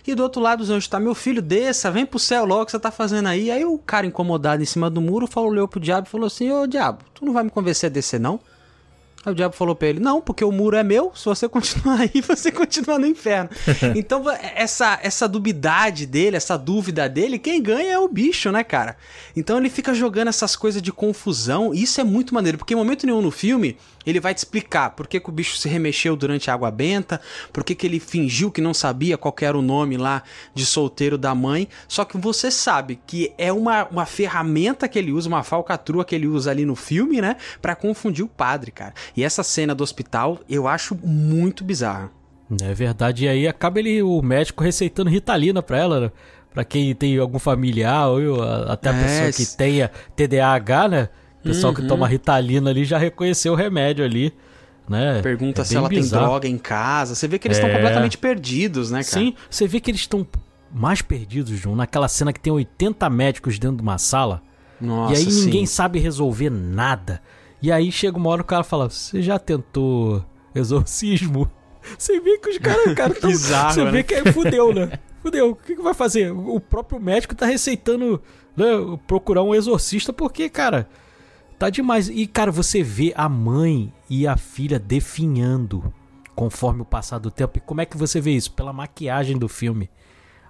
[0.04, 2.72] E do outro lado os anjos tá, meu filho, desça, vem pro céu logo, que
[2.72, 3.48] você tá fazendo aí?
[3.48, 6.50] Aí o cara incomodado em cima do muro falou, olhou pro diabo e falou assim:
[6.50, 8.40] Ô diabo, tu não vai me convencer a descer não?
[9.24, 12.00] Aí o diabo falou pra ele: Não, porque o muro é meu, se você continuar
[12.12, 13.48] aí, você continua no inferno.
[13.96, 18.96] então, essa, essa dubidade dele, essa dúvida dele, quem ganha é o bicho, né, cara?
[19.34, 22.76] Então ele fica jogando essas coisas de confusão, e isso é muito maneiro, porque em
[22.76, 26.16] momento nenhum no filme ele vai te explicar por que, que o bicho se remexeu
[26.16, 27.20] durante a água benta,
[27.52, 30.22] por que, que ele fingiu que não sabia qual era o nome lá
[30.54, 31.68] de solteiro da mãe.
[31.88, 36.14] Só que você sabe que é uma, uma ferramenta que ele usa, uma falcatrua que
[36.14, 37.36] ele usa ali no filme, né?
[37.60, 38.94] Pra confundir o padre, cara.
[39.16, 42.10] E essa cena do hospital eu acho muito bizarra.
[42.62, 43.24] É verdade.
[43.24, 46.12] E aí acaba ele, o médico receitando ritalina pra ela, né?
[46.52, 51.08] Pra quem tem algum familiar ou até a É, pessoa que tenha TDAH, né?
[51.44, 51.88] O pessoal que Uhum.
[51.88, 54.32] toma ritalina ali já reconheceu o remédio ali,
[54.88, 55.20] né?
[55.22, 56.22] Pergunta É se ela bizarro.
[56.22, 57.14] tem droga em casa.
[57.14, 57.74] Você vê que eles estão É.
[57.74, 59.06] completamente perdidos, né, cara?
[59.24, 60.26] Sim, você vê que eles estão
[60.72, 64.42] mais perdidos, João, naquela cena que tem 80 médicos dentro de uma sala.
[64.80, 65.44] Nossa, e aí sim.
[65.44, 67.20] ninguém sabe resolver nada.
[67.62, 71.50] E aí chega uma hora que o cara fala: Você já tentou exorcismo?
[71.98, 73.30] Você vê que os caras cara, tão.
[73.30, 73.90] Bizarro, Você né?
[73.90, 74.98] vê que aí fudeu, né?
[75.22, 75.50] Fudeu.
[75.52, 76.30] O que, que vai fazer?
[76.32, 78.20] O próprio médico tá receitando
[78.54, 78.66] né,
[79.06, 80.86] procurar um exorcista porque, cara,
[81.58, 82.08] tá demais.
[82.08, 85.92] E, cara, você vê a mãe e a filha definhando
[86.34, 87.58] conforme o passar do tempo.
[87.58, 88.52] E como é que você vê isso?
[88.52, 89.88] Pela maquiagem do filme.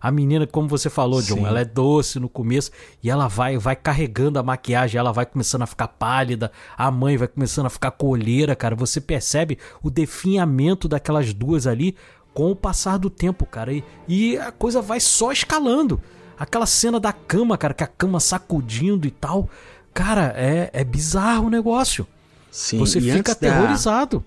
[0.00, 1.46] A menina, como você falou, John, Sim.
[1.46, 2.70] ela é doce no começo
[3.02, 7.16] e ela vai vai carregando a maquiagem, ela vai começando a ficar pálida, a mãe
[7.16, 8.76] vai começando a ficar colheira, cara.
[8.76, 11.96] Você percebe o definhamento daquelas duas ali
[12.34, 13.72] com o passar do tempo, cara.
[13.72, 15.98] E, e a coisa vai só escalando.
[16.38, 19.48] Aquela cena da cama, cara, que a cama sacudindo e tal.
[19.94, 22.06] Cara, é, é bizarro o negócio.
[22.50, 24.24] Sim, Você fica antes da- aterrorizado.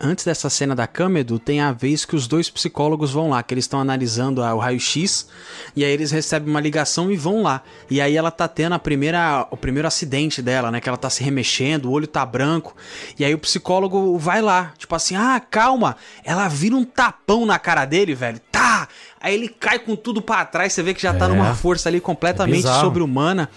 [0.00, 3.42] Antes dessa cena da cama, Edu, tem a vez que os dois psicólogos vão lá,
[3.42, 5.26] que eles estão analisando o raio-x,
[5.74, 7.62] e aí eles recebem uma ligação e vão lá.
[7.90, 10.80] E aí ela tá tendo a primeira, o primeiro acidente dela, né?
[10.80, 12.76] Que ela tá se remexendo, o olho tá branco.
[13.18, 15.96] E aí o psicólogo vai lá, tipo assim, ah, calma.
[16.22, 18.38] Ela vira um tapão na cara dele, velho.
[18.52, 18.86] Tá!
[19.20, 21.28] Aí ele cai com tudo pra trás, você vê que já tá É.
[21.28, 22.82] numa força ali completamente bizarro.
[22.82, 23.50] sobre-humana.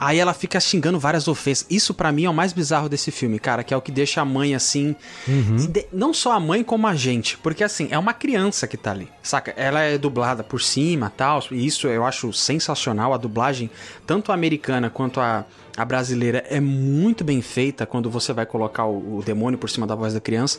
[0.00, 1.66] Aí ela fica xingando várias ofensas.
[1.68, 4.22] Isso pra mim é o mais bizarro desse filme, cara, que é o que deixa
[4.22, 4.96] a mãe assim.
[5.28, 7.36] e de- Não só a mãe, como a gente.
[7.36, 9.08] Porque assim, é uma criança que tá ali.
[9.22, 9.52] Saca?
[9.58, 11.44] Ela é dublada por cima tal.
[11.50, 13.12] E isso eu acho sensacional.
[13.12, 13.70] A dublagem,
[14.06, 15.44] tanto a americana quanto a,
[15.76, 19.86] a brasileira, é muito bem feita quando você vai colocar o, o demônio por cima
[19.86, 20.58] da voz da criança.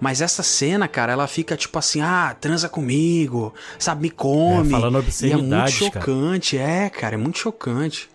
[0.00, 4.02] Mas essa cena, cara, ela fica tipo assim: ah, transa comigo, sabe?
[4.02, 4.68] Me come.
[4.68, 5.92] É, falando e é muito obscenidades, cara.
[5.92, 6.58] chocante.
[6.58, 8.08] É, cara, é muito chocante.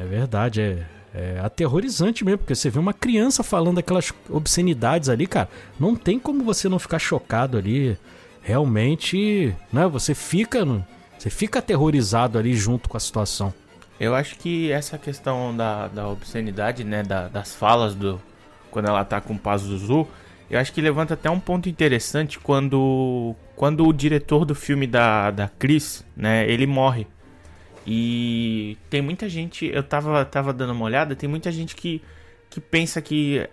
[0.00, 0.84] É verdade, é,
[1.14, 5.48] é aterrorizante mesmo, porque você vê uma criança falando aquelas obscenidades ali, cara.
[5.78, 7.98] Não tem como você não ficar chocado ali.
[8.42, 9.86] Realmente, né?
[9.88, 10.64] Você fica,
[11.18, 13.52] você fica aterrorizado ali junto com a situação.
[14.00, 18.20] Eu acho que essa questão da, da obscenidade, né, da- das falas do
[18.70, 20.06] quando ela tá com o Pazuzu,
[20.50, 25.30] eu acho que levanta até um ponto interessante quando quando o diretor do filme da,
[25.30, 27.06] da Chris, né, ele morre.
[27.90, 32.02] E tem muita gente, eu tava, tava dando uma olhada, tem muita gente que,
[32.50, 33.48] que pensa que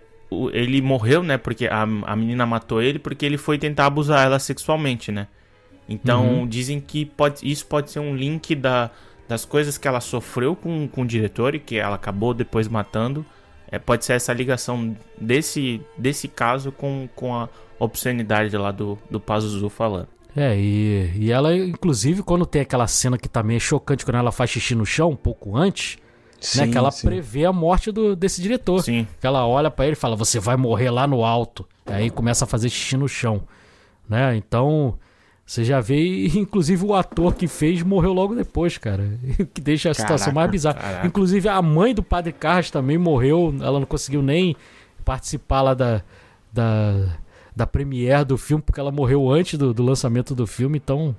[0.52, 4.38] ele morreu, né, porque a, a menina matou ele porque ele foi tentar abusar ela
[4.38, 5.26] sexualmente, né?
[5.88, 8.90] Então dizem que pode, isso pode ser um link da,
[9.26, 13.24] das coisas que ela sofreu com, com o diretor e que ela acabou depois matando
[13.68, 19.18] É, pode ser essa ligação desse, desse caso com, com a obscenidade lá do, do
[19.18, 20.08] Pazuzu falando.
[20.36, 24.30] É, e, e ela, inclusive, quando tem aquela cena que tá meio chocante, quando ela
[24.30, 25.96] faz xixi no chão, um pouco antes,
[26.54, 26.68] né?
[26.68, 27.06] Que ela sim.
[27.06, 28.82] prevê a morte do, desse diretor.
[28.82, 29.08] Sim.
[29.18, 31.66] Que ela olha pra ele e fala, você vai morrer lá no alto.
[31.86, 33.42] Aí começa a fazer xixi no chão.
[34.06, 34.36] Né?
[34.36, 34.98] Então,
[35.44, 39.18] você já vê, inclusive o ator que fez morreu logo depois, cara.
[39.40, 40.74] O que deixa a situação Caraca, mais bizarra.
[40.74, 41.06] caraca.
[41.06, 44.54] Inclusive a mãe do Padre Carras também morreu, ela não conseguiu nem
[45.04, 46.02] participar lá da,
[46.52, 47.16] da,
[47.56, 51.16] da premiere do filme, porque ela morreu antes do, do lançamento do filme, então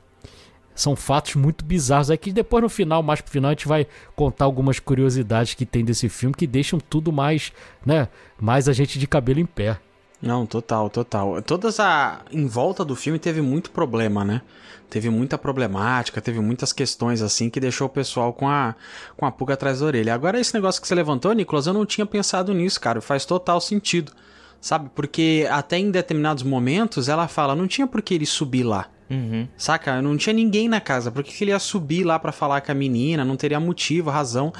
[0.75, 2.11] são fatos muito bizarros.
[2.11, 5.65] É que depois no final, mais pro final, a gente vai contar algumas curiosidades que
[5.65, 7.51] tem desse filme que deixam tudo mais,
[7.83, 8.07] né,
[8.39, 9.79] mais a gente de cabelo em pé.
[10.21, 11.41] Não, total, total.
[11.43, 12.21] Todas a.
[12.31, 14.41] Em volta do filme teve muito problema, né?
[14.89, 18.73] Teve muita problemática, teve muitas questões assim que deixou o pessoal com a,
[19.15, 20.15] com a pulga atrás da orelha.
[20.15, 22.99] Agora, esse negócio que você levantou, Nicolas, eu não tinha pensado nisso, cara.
[22.99, 24.11] Faz total sentido.
[24.59, 24.89] Sabe?
[24.93, 28.89] Porque até em determinados momentos ela fala, não tinha por que ele subir lá.
[29.09, 29.47] Uhum.
[29.57, 30.01] Saca?
[30.01, 31.11] Não tinha ninguém na casa.
[31.11, 33.23] Por que, que ele ia subir lá pra falar com a menina?
[33.23, 34.51] Não teria motivo, razão.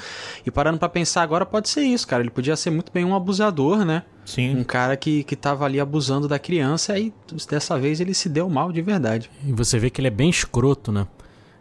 [0.44, 2.22] E parando pra pensar agora, pode ser isso, cara.
[2.22, 4.04] Ele podia ser muito bem um abusador, né?
[4.22, 4.64] Um Sim.
[4.64, 7.12] cara que, que tava ali abusando da criança e
[7.48, 9.30] dessa vez ele se deu mal de verdade.
[9.46, 11.06] E você vê que ele é bem escroto, né?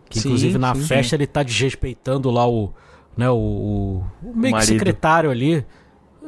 [0.10, 2.74] Que Sim, inclusive na sim, festa ele tá desrespeitando lá o,
[3.18, 5.66] né, o, o, o meio que secretário ali.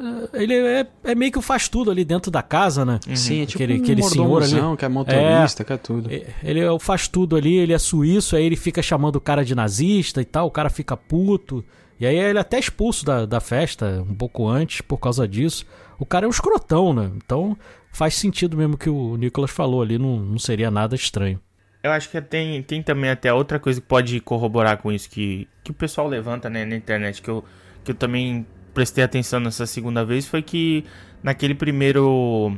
[0.00, 2.98] Eh, Ele é, é meio que o faz tudo ali dentro da casa, né?
[3.14, 4.76] Sim, é tipo Aquele- um aquele senhor ali.
[4.76, 6.10] que é motorista, que é tudo.
[6.12, 9.20] E- Ele é o faz tudo ali, ele é suíço, aí ele fica chamando o
[9.20, 11.64] cara de nazista e tal, o cara fica puto.
[12.00, 15.66] E aí ele é até expulso da, da festa um pouco antes por causa disso.
[15.98, 17.10] O cara é um escrotão, né?
[17.16, 17.54] Então
[17.92, 21.38] faz sentido mesmo que o Nicolas falou ali, não, não seria nada estranho.
[21.82, 25.46] Eu acho que tem, tem também até outra coisa que pode corroborar com isso que,
[25.64, 27.44] que o pessoal levanta né, na internet, que eu,
[27.84, 28.46] que eu também
[28.80, 30.86] prestei atenção nessa segunda vez, foi que
[31.22, 32.56] naquele primeiro.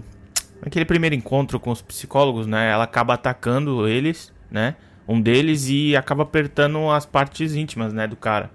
[0.65, 2.71] Naquele primeiro encontro com os psicólogos, né?
[2.71, 4.77] Ela acaba atacando eles, né?
[5.09, 8.49] Um deles e acaba apertando as partes íntimas, né, do cara.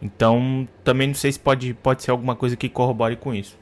[0.00, 3.58] Então, também não sei se pode, pode ser alguma coisa que corrobore com isso.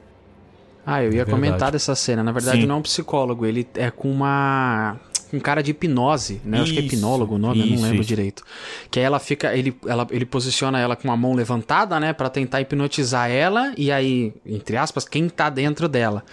[0.84, 1.30] Ah, eu ia Verdade.
[1.30, 2.22] comentar dessa cena.
[2.22, 2.66] Na verdade, Sim.
[2.66, 5.00] não é um psicólogo, ele é com uma.
[5.32, 6.60] Um cara de hipnose, né?
[6.60, 8.08] Acho que é Isso, hipnólogo o nome, eu não isso, lembro isso.
[8.08, 8.42] direito.
[8.90, 9.56] Que aí ela fica.
[9.56, 12.12] Ele, ela, ele posiciona ela com a mão levantada, né?
[12.12, 13.72] Pra tentar hipnotizar ela.
[13.76, 16.24] E aí, entre aspas, quem tá dentro dela.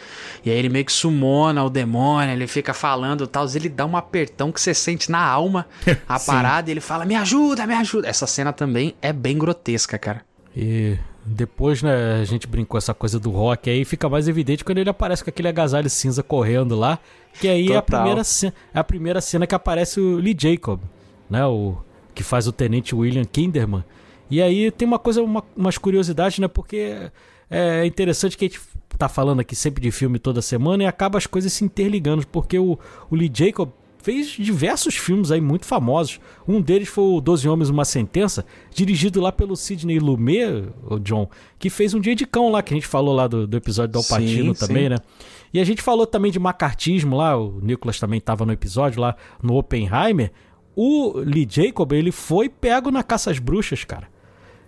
[0.45, 3.45] E aí ele meio que sumona o demônio, ele fica falando e tal.
[3.53, 5.65] Ele dá um apertão que você sente na alma
[6.07, 8.07] a parada e ele fala: Me ajuda, me ajuda.
[8.07, 10.21] Essa cena também é bem grotesca, cara.
[10.55, 14.79] E depois, né, a gente brincou essa coisa do rock aí, fica mais evidente quando
[14.79, 16.99] ele aparece com aquele agasalho cinza correndo lá,
[17.39, 20.81] que aí é a, primeira cena, é a primeira cena que aparece o Lee Jacob,
[21.29, 21.77] né, o
[22.13, 23.83] que faz o tenente William Kinderman.
[24.29, 27.09] E aí tem uma coisa, uma, umas curiosidades, né, porque
[27.49, 28.59] é interessante que a gente
[28.97, 32.59] tá falando aqui sempre de filme toda semana e acaba as coisas se interligando, porque
[32.59, 32.77] o,
[33.09, 33.69] o Lee Jacob
[34.03, 36.19] fez diversos filmes aí muito famosos.
[36.45, 41.29] Um deles foi o Doze Homens Uma Sentença, dirigido lá pelo Sidney Lumet, o John,
[41.57, 43.93] que fez um Dia de Cão lá, que a gente falou lá do, do episódio
[43.93, 44.89] do Alpatino também, sim.
[44.89, 44.97] né?
[45.53, 49.15] E a gente falou também de macartismo lá, o Nicolas também estava no episódio lá
[49.41, 50.31] no Oppenheimer.
[50.75, 54.11] O Lee Jacob, ele foi pego na caça às bruxas, cara.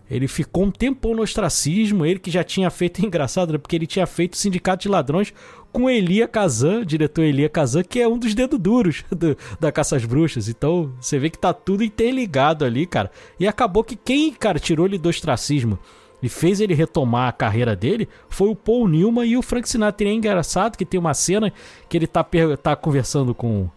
[0.09, 3.57] Ele ficou um tempão no ostracismo, ele que já tinha feito, engraçado, né?
[3.57, 5.33] porque ele tinha feito Sindicato de Ladrões
[5.75, 9.97] com Elia Kazan, diretor Elia Kazan, que é um dos dedos duros do- da Caça
[9.97, 10.47] às Bruxas.
[10.47, 13.11] Então, você vê que tá tudo interligado ali, cara.
[13.37, 15.77] E acabou que quem, cara, tirou ele do ostracismo
[16.23, 20.07] e fez ele retomar a carreira dele foi o Paul Newman e o Frank Sinatra.
[20.07, 21.51] E é engraçado que tem uma cena
[21.89, 22.25] que ele tá,
[22.63, 23.69] tá conversando com,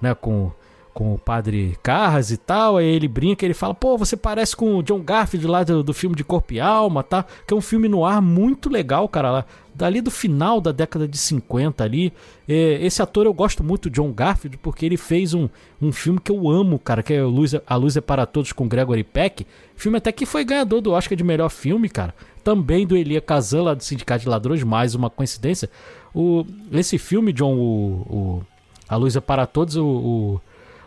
[0.00, 0.52] né, com,
[0.94, 4.76] com o padre Carras e tal, aí ele brinca, ele fala, pô, você parece com
[4.76, 7.24] o John Garfield lá do, do filme de Corpo e Alma, tá?
[7.46, 9.44] Que é um filme no ar muito legal, cara, lá,
[9.80, 12.12] dali do final da década de 50 ali.
[12.46, 15.48] É, esse ator eu gosto muito, John Garfield, porque ele fez um,
[15.80, 18.68] um filme que eu amo, cara, que é Luz, A Luz é para Todos com
[18.68, 19.46] Gregory Peck.
[19.74, 22.14] Filme até que foi ganhador do Oscar de melhor filme, cara.
[22.44, 25.70] Também do Elia Kazan, lá do Sindicato de Ladrões, mais uma coincidência.
[26.14, 28.42] O, esse filme, John, o, o
[28.88, 30.40] A Luz é para Todos, o, o,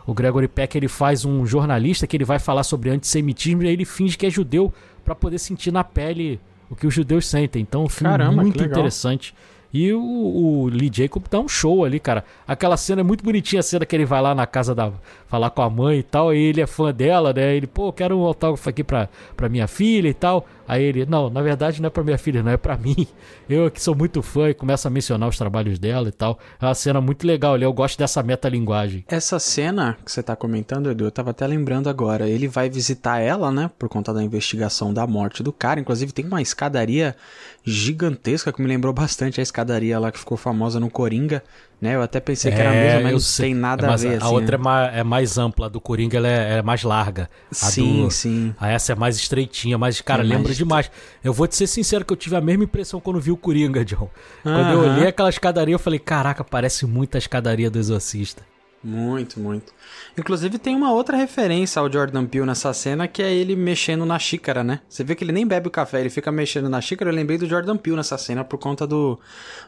[0.06, 3.84] o Gregory Peck ele faz um jornalista que ele vai falar sobre antissemitismo e ele
[3.84, 4.72] finge que é judeu
[5.04, 6.38] para poder sentir na pele
[6.70, 7.62] o que os judeus sentem.
[7.62, 9.34] Então, um filme Caramba, muito interessante.
[9.72, 12.24] E o, o Lee Jacob dá um show ali, cara.
[12.46, 14.92] Aquela cena é muito bonitinha, a cena que ele vai lá na casa da.
[15.26, 16.32] falar com a mãe e tal.
[16.32, 17.56] E ele é fã dela, né?
[17.56, 20.46] Ele, pô, quero um autógrafo aqui pra, pra minha filha e tal.
[20.66, 23.06] Aí ele, não, na verdade não é pra minha filha, não, é pra mim.
[23.48, 26.38] Eu que sou muito fã e começa a mencionar os trabalhos dela e tal.
[26.60, 29.04] É uma cena muito legal eu gosto dessa metalinguagem.
[29.08, 32.28] Essa cena que você tá comentando, Edu, eu tava até lembrando agora.
[32.28, 33.70] Ele vai visitar ela, né?
[33.78, 35.80] Por conta da investigação da morte do cara.
[35.80, 37.16] Inclusive, tem uma escadaria
[37.64, 41.42] gigantesca que me lembrou bastante a escadaria lá que ficou famosa no Coringa,
[41.80, 41.94] né?
[41.96, 43.46] Eu até pensei que era a mesma, mas eu não sei.
[43.46, 44.14] tem nada É, a ver.
[44.14, 44.62] A assim, outra né?
[44.62, 47.28] é, ma- é mais ampla, a do Coringa ela é, é mais larga.
[47.50, 48.54] A Sim, do- sim.
[48.58, 50.90] A essa é mais estreitinha, mas, cara, É mais lembra estre- demais.
[51.22, 53.84] Eu vou te ser sincero que eu tive a mesma impressão quando vi o Coringa,
[53.84, 54.08] John.
[54.42, 54.94] Quando eu Aham.
[54.94, 58.42] olhei aquela escadaria, eu falei, caraca, parece muito a escadaria do Exorcista.
[58.84, 59.72] Muito, muito.
[60.16, 64.18] Inclusive tem uma outra referência ao Jordan Peele nessa cena que é ele mexendo na
[64.18, 64.80] xícara, né?
[64.88, 67.10] Você vê que ele nem bebe o café, ele fica mexendo na xícara.
[67.10, 69.18] Eu lembrei do Jordan Peele nessa cena por conta do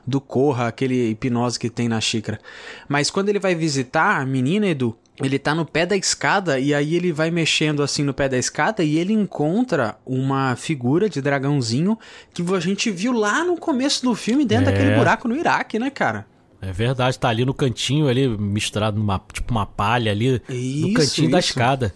[0.06, 2.38] do Corra, aquele hipnose que tem na xícara.
[2.88, 6.74] Mas quando ele vai visitar a menina, Edu, ele tá no pé da escada e
[6.74, 11.22] aí ele vai mexendo assim no pé da escada e ele encontra uma figura de
[11.22, 11.98] dragãozinho
[12.34, 14.72] que a gente viu lá no começo do filme dentro É.
[14.72, 16.26] daquele buraco no Iraque, né, cara?
[16.60, 20.94] É verdade, tá ali no cantinho, ali, misturado numa, tipo uma palha ali, no Isso,
[20.94, 21.48] cantinho da isso.
[21.50, 21.94] escada.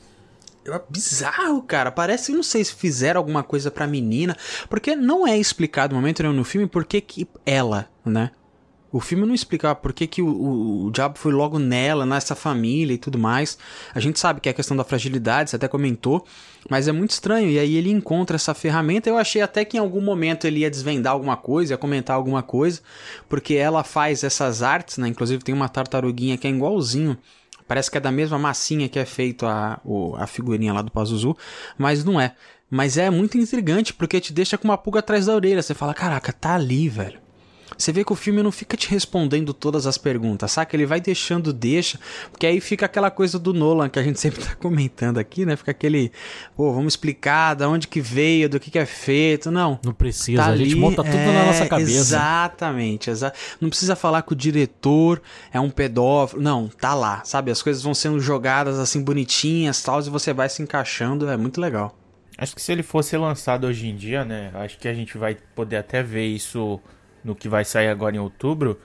[0.67, 1.91] É bizarro, cara.
[1.91, 4.37] Parece, não sei se fizeram alguma coisa pra menina,
[4.69, 8.31] porque não é explicado no momento nenhum no filme por que ela, né?
[8.93, 12.35] O filme não explica por que, que o, o, o diabo foi logo nela, nessa
[12.35, 13.57] família e tudo mais.
[13.95, 16.27] A gente sabe que é a questão da fragilidade, você até comentou,
[16.69, 17.49] mas é muito estranho.
[17.49, 19.09] E aí ele encontra essa ferramenta.
[19.09, 22.43] Eu achei até que em algum momento ele ia desvendar alguma coisa, ia comentar alguma
[22.43, 22.81] coisa,
[23.29, 25.07] porque ela faz essas artes, né?
[25.07, 27.17] Inclusive tem uma tartaruguinha que é igualzinho.
[27.69, 29.81] Parece que é da mesma massinha que é feito a,
[30.17, 31.37] a figurinha lá do Pazuzu,
[31.79, 32.35] mas não é.
[32.69, 35.63] Mas é muito intrigante porque te deixa com uma pulga atrás da orelha.
[35.63, 37.30] Você fala, caraca, tá ali, velho.
[37.81, 40.77] Você vê que o filme não fica te respondendo todas as perguntas, saca?
[40.77, 41.99] Ele vai deixando, deixa,
[42.31, 45.57] porque aí fica aquela coisa do Nolan que a gente sempre tá comentando aqui, né?
[45.57, 46.13] Fica aquele,
[46.55, 49.51] pô, vamos explicar da onde que veio, do que que é feito.
[49.51, 51.91] Não, Não precisa, Tá a gente ali, monta tudo na é, nossa cabeça.
[51.91, 56.43] Exatamente, exa não precisa falar que o diretor é um pedófilo.
[56.43, 57.51] Não, tá lá, sabe?
[57.51, 61.61] As coisas vão sendo jogadas assim bonitinhas, tal, e você vai se encaixando, é muito
[61.61, 61.97] legal.
[62.37, 64.51] Acho que se ele fosse lançado hoje em dia, né?
[64.55, 66.81] Acho que a gente vai poder até ver isso
[67.25, 68.79] no que vai sair agora em outubro.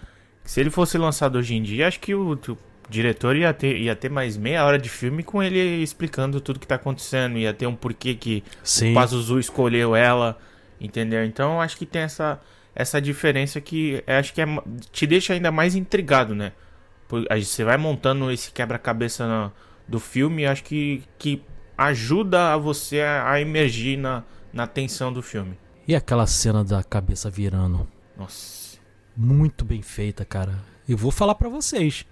[0.43, 2.57] Se ele fosse lançado hoje em dia, acho que o, o
[2.89, 6.67] diretor ia ter, ia ter mais meia hora de filme com ele explicando tudo que
[6.67, 7.37] tá acontecendo.
[7.37, 8.91] Ia ter um porquê que Sim.
[8.91, 10.37] o Pazuzu escolheu ela,
[10.79, 11.25] entendeu?
[11.25, 12.39] Então acho que tem essa,
[12.75, 14.45] essa diferença que é, acho que é,
[14.91, 16.51] te deixa ainda mais intrigado, né?
[17.39, 19.51] Você vai montando esse quebra-cabeça
[19.87, 21.41] do filme acho que, que
[21.77, 25.57] ajuda a você a, a emergir na, na tensão do filme.
[25.87, 27.87] E aquela cena da cabeça virando?
[28.17, 28.77] Nossa.
[29.15, 30.55] Muito bem feita, cara.
[30.87, 32.05] E vou falar pra vocês.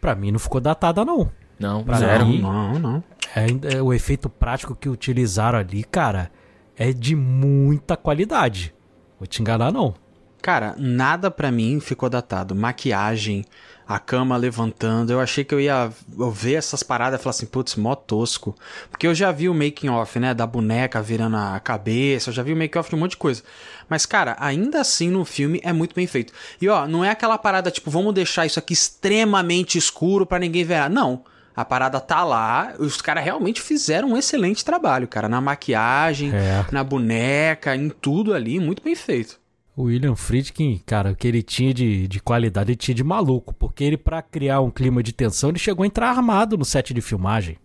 [0.00, 1.30] Pra mim não ficou datada, não.
[1.58, 2.26] Não, Pra zero.
[2.26, 3.04] mim- Não, não.
[3.34, 6.30] É, é, o efeito prático que utilizaram ali, cara,
[6.76, 8.74] é de muita qualidade.
[9.18, 9.94] Vou te enganar, não.
[10.42, 12.54] Cara, nada pra mim ficou datado.
[12.54, 13.44] Maquiagem,
[13.88, 15.12] a cama levantando.
[15.12, 15.90] Eu achei que eu ia
[16.32, 18.54] ver essas paradas e falar assim, putz, mó tosco.
[18.90, 22.42] Porque eu já vi o making off, né, da boneca virando a cabeça, eu já
[22.42, 23.42] vi o making off de um monte de coisa.
[23.88, 26.32] Mas, cara, ainda assim no filme é muito bem feito.
[26.60, 30.64] E ó, não é aquela parada tipo, vamos deixar isso aqui extremamente escuro pra ninguém
[30.64, 30.90] ver.
[30.90, 31.22] Não.
[31.54, 36.66] A parada tá lá, os caras realmente fizeram um excelente trabalho, cara, na maquiagem, É.
[36.70, 39.38] na boneca, em tudo ali, muito bem feito.
[39.76, 43.54] O William Friedkin, cara, o que ele tinha de, de qualidade, ele tinha de maluco.
[43.54, 46.94] Porque ele, pra criar um clima de tensão, ele chegou a entrar armado no set
[46.94, 47.58] de filmagem.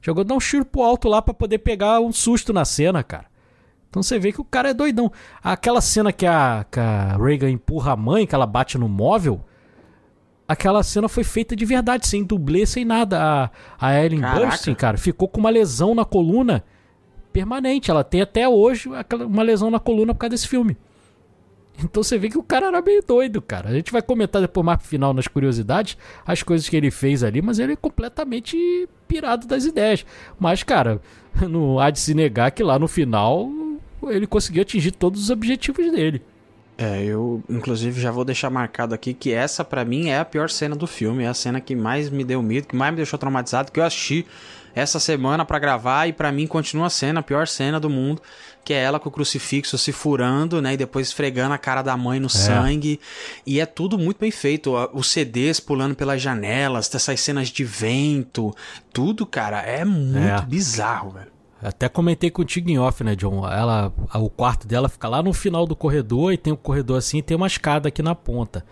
[0.00, 3.02] Chegou a dar um tiro pro alto lá pra poder pegar um susto na cena,
[3.02, 3.26] cara.
[3.90, 5.12] Então você vê que o cara é doidão.
[5.42, 9.44] Aquela cena que a, que a Reagan empurra a mãe, que ela bate no móvel.
[10.46, 13.20] Aquela cena foi feita de verdade, sem dublê, sem nada.
[13.22, 14.46] A, a Ellen Caraca.
[14.46, 16.64] Burstyn, cara, ficou com uma lesão na coluna
[17.30, 17.90] permanente.
[17.90, 18.88] Ela tem até hoje
[19.26, 20.74] uma lesão na coluna por causa desse filme.
[21.82, 23.68] Então você vê que o cara era meio doido, cara.
[23.68, 27.22] A gente vai comentar depois mais pro final nas curiosidades as coisas que ele fez
[27.22, 30.04] ali, mas ele é completamente pirado das ideias.
[30.38, 31.00] Mas, cara,
[31.48, 33.48] não há de se negar que lá no final
[34.08, 36.22] ele conseguiu atingir todos os objetivos dele.
[36.80, 40.48] É, eu inclusive já vou deixar marcado aqui que essa pra mim é a pior
[40.48, 43.18] cena do filme, é a cena que mais me deu medo, que mais me deixou
[43.18, 44.24] traumatizado, que eu assisti
[44.76, 48.22] essa semana pra gravar e pra mim continua sendo a pior cena do mundo,
[48.68, 51.96] que é ela com o crucifixo se furando, né, e depois esfregando a cara da
[51.96, 53.00] mãe no sangue,
[53.46, 58.54] e é tudo muito bem feito, os CDs pulando pelas janelas, essas cenas de vento,
[58.92, 60.42] tudo, cara, é muito É.
[60.42, 61.32] bizarro, velho.
[61.62, 63.48] Até comentei contigo em off, né, John?
[63.50, 67.18] Ela, o quarto dela fica lá no final do corredor e tem um corredor assim
[67.18, 68.66] e tem uma escada aqui na ponta.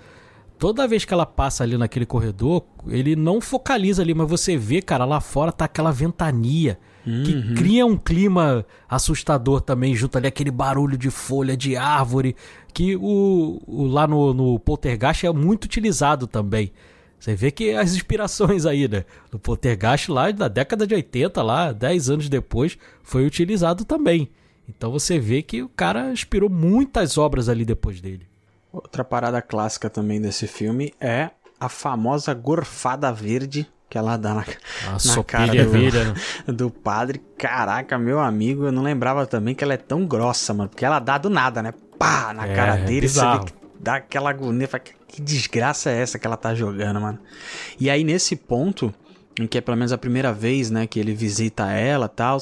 [0.59, 4.83] Toda vez que ela passa ali naquele corredor, ele não focaliza ali, mas você vê,
[4.83, 6.79] cara, lá fora tá aquela ventania
[7.25, 12.35] que cria um clima assustador também, junto ali aquele barulho de folha de árvore,
[12.75, 16.73] que o, o- lá no, no Poltergeist é muito utilizado também.
[17.19, 19.05] Você vê que as inspirações aí, né?
[19.31, 24.29] Do Poltergeist lá da década de 80, lá, 10 anos depois, foi utilizado também.
[24.69, 28.27] Então você vê que o cara inspirou muitas obras ali depois dele.
[28.73, 34.45] Outra parada clássica também desse filme é a famosa gorfada verde que ela dá na,
[34.45, 36.15] na cara do, né?
[36.53, 37.21] do padre.
[37.39, 40.69] Caraca, meu amigo, eu não lembrava também que ela é tão grossa, mano.
[40.69, 41.73] Porque ela dá do nada, né?
[41.99, 44.67] Pá, na É, cara dele, você vê que dá aquela agonia.
[44.69, 47.19] Fala, que desgraça é essa que ela tá jogando, mano?
[47.79, 48.93] E aí, nesse ponto,
[49.41, 52.39] em que é pelo menos a primeira vez, né, que ele visita ela e tal,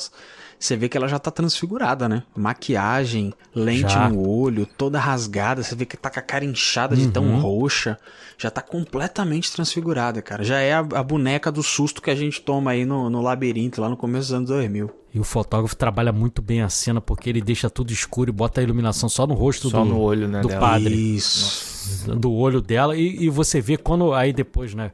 [0.59, 2.23] você vê que ela já tá transfigurada, né?
[2.37, 4.09] Maquiagem, lente Já.
[4.09, 7.11] no olho, toda rasgada, você vê que tá com a cara inchada de Uhum.
[7.11, 7.99] tão roxa,
[8.39, 10.43] já tá completamente transfigurada, cara.
[10.45, 13.81] Já é a, a boneca do susto que a gente toma aí no, no labirinto,
[13.81, 14.91] lá no começo dos anos 2000.
[15.13, 18.61] E o fotógrafo trabalha muito bem a cena porque ele deixa tudo escuro e bota
[18.61, 20.61] a iluminação só no rosto Só do, no olho, né, do dela.
[20.61, 20.95] padre.
[20.95, 22.09] Isso.
[22.17, 24.91] do olho dela e, e você vê quando aí depois, né?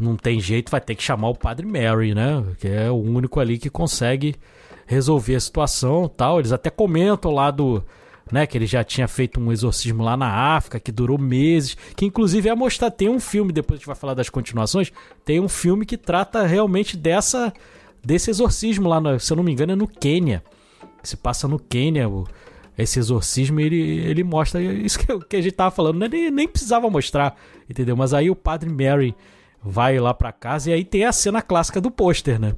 [0.00, 2.44] Não tem jeito, vai ter que chamar o padre Mary, né?
[2.58, 4.34] Que é o único ali que consegue
[4.86, 6.38] resolver a situação, tal.
[6.38, 7.82] Eles até comentam lá do,
[8.30, 8.46] né?
[8.46, 12.48] Que ele já tinha feito um exorcismo lá na África que durou meses, que inclusive
[12.48, 14.92] é mostrar tem um filme depois a gente vai falar das continuações,
[15.24, 17.52] tem um filme que trata realmente dessa
[18.04, 20.42] desse exorcismo lá, no, se eu não me engano, é no Quênia.
[21.02, 22.26] Se passa no Quênia, o-
[22.78, 26.08] esse exorcismo, ele, ele mostra isso que, que a gente tava falando, né?
[26.08, 27.36] nem, nem precisava mostrar,
[27.68, 27.96] entendeu?
[27.96, 29.14] Mas aí o padre Mary
[29.62, 32.54] vai lá pra casa e aí tem a cena clássica do pôster, né?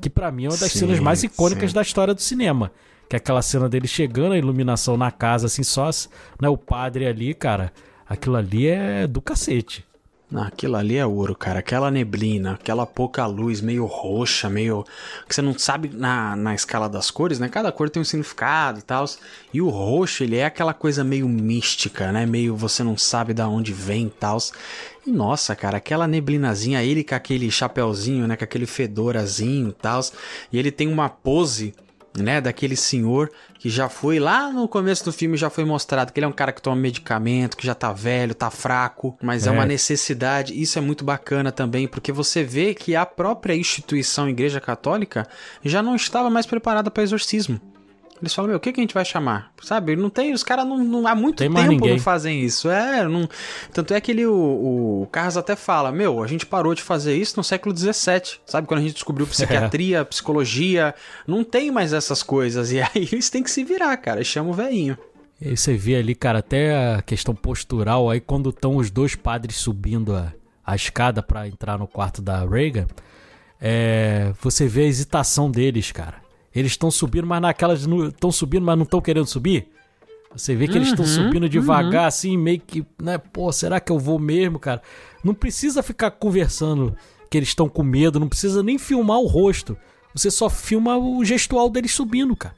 [0.00, 1.74] Que pra mim é uma das Sim, cenas mais icônicas sim.
[1.74, 2.72] da história do cinema.
[3.08, 5.90] Que é aquela cena dele chegando, a iluminação na casa, assim, só
[6.40, 7.72] né, o padre ali, cara.
[8.08, 9.84] Aquilo ali é do cacete.
[10.32, 11.58] Aquilo ali é ouro, cara.
[11.58, 14.84] Aquela neblina, aquela pouca luz, meio roxa, meio.
[15.28, 17.48] que você não sabe na, na escala das cores, né?
[17.48, 19.04] Cada cor tem um significado e tal.
[19.52, 22.26] E o roxo, ele é aquela coisa meio mística, né?
[22.26, 24.38] Meio você não sabe da onde vem e tal.
[25.04, 28.36] E nossa, cara, aquela neblinazinha, ele com aquele chapéuzinho, né?
[28.36, 30.00] Com aquele fedorazinho e tal.
[30.52, 31.74] E ele tem uma pose
[32.18, 36.18] né, daquele senhor que já foi lá no começo do filme já foi mostrado que
[36.18, 39.50] ele é um cara que toma medicamento, que já tá velho, tá fraco, mas é,
[39.50, 39.52] É.
[39.52, 40.60] uma necessidade.
[40.60, 45.26] Isso é muito bacana também, porque você vê que a própria instituição Igreja Católica
[45.64, 47.60] já não estava mais preparada para exorcismo.
[48.20, 49.50] Eles falam, meu, o que, que a gente vai chamar?
[49.62, 49.96] Sabe?
[49.96, 52.68] Não tem, os caras não, não- há muito Tem tempo não fazem isso.
[52.70, 53.28] É, não,
[53.72, 57.16] tanto é que ele, o, o Carras até fala, meu, a gente parou de fazer
[57.16, 58.66] isso no século XVII, sabe?
[58.66, 60.94] Quando a gente descobriu psiquiatria, psicologia,
[61.26, 62.70] não tem mais essas coisas.
[62.72, 64.22] E aí eles têm que se virar, cara.
[64.22, 64.98] Chama o velhinho.
[65.40, 69.14] E aí você vê ali, cara, até a questão postural, aí quando estão os dois
[69.14, 70.32] padres subindo a,
[70.64, 72.86] a escada pra entrar no quarto da Reagan,
[73.58, 76.16] é, você vê a hesitação deles, cara.
[76.54, 77.86] Eles estão subindo, mas naquelas.
[77.86, 79.68] Estão subindo, mas não estão querendo subir.
[80.32, 83.18] Você vê que eles estão subindo devagar, assim, meio que, né?
[83.18, 84.80] Pô, será que eu vou mesmo, cara?
[85.24, 86.96] Não precisa ficar conversando
[87.28, 89.76] que eles estão com medo, não precisa nem filmar o rosto.
[90.14, 92.54] Você só filma o gestual deles subindo, cara.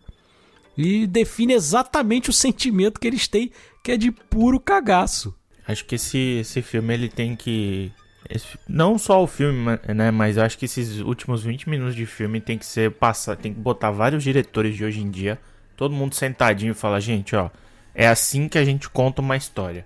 [0.76, 3.50] E define exatamente o sentimento que eles têm,
[3.82, 5.34] que é de puro cagaço.
[5.66, 7.92] Acho que esse, esse filme ele tem que.
[8.28, 10.10] Esse- não só o filme, né?
[10.10, 13.52] Mas eu acho que esses últimos 20 minutos de filme tem que ser passar, tem
[13.52, 15.38] que botar vários diretores de hoje em dia,
[15.76, 17.50] todo mundo sentadinho e falar, gente, ó,
[17.94, 19.84] é assim que a gente conta uma história.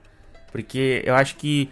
[0.53, 1.69] Porque eu acho que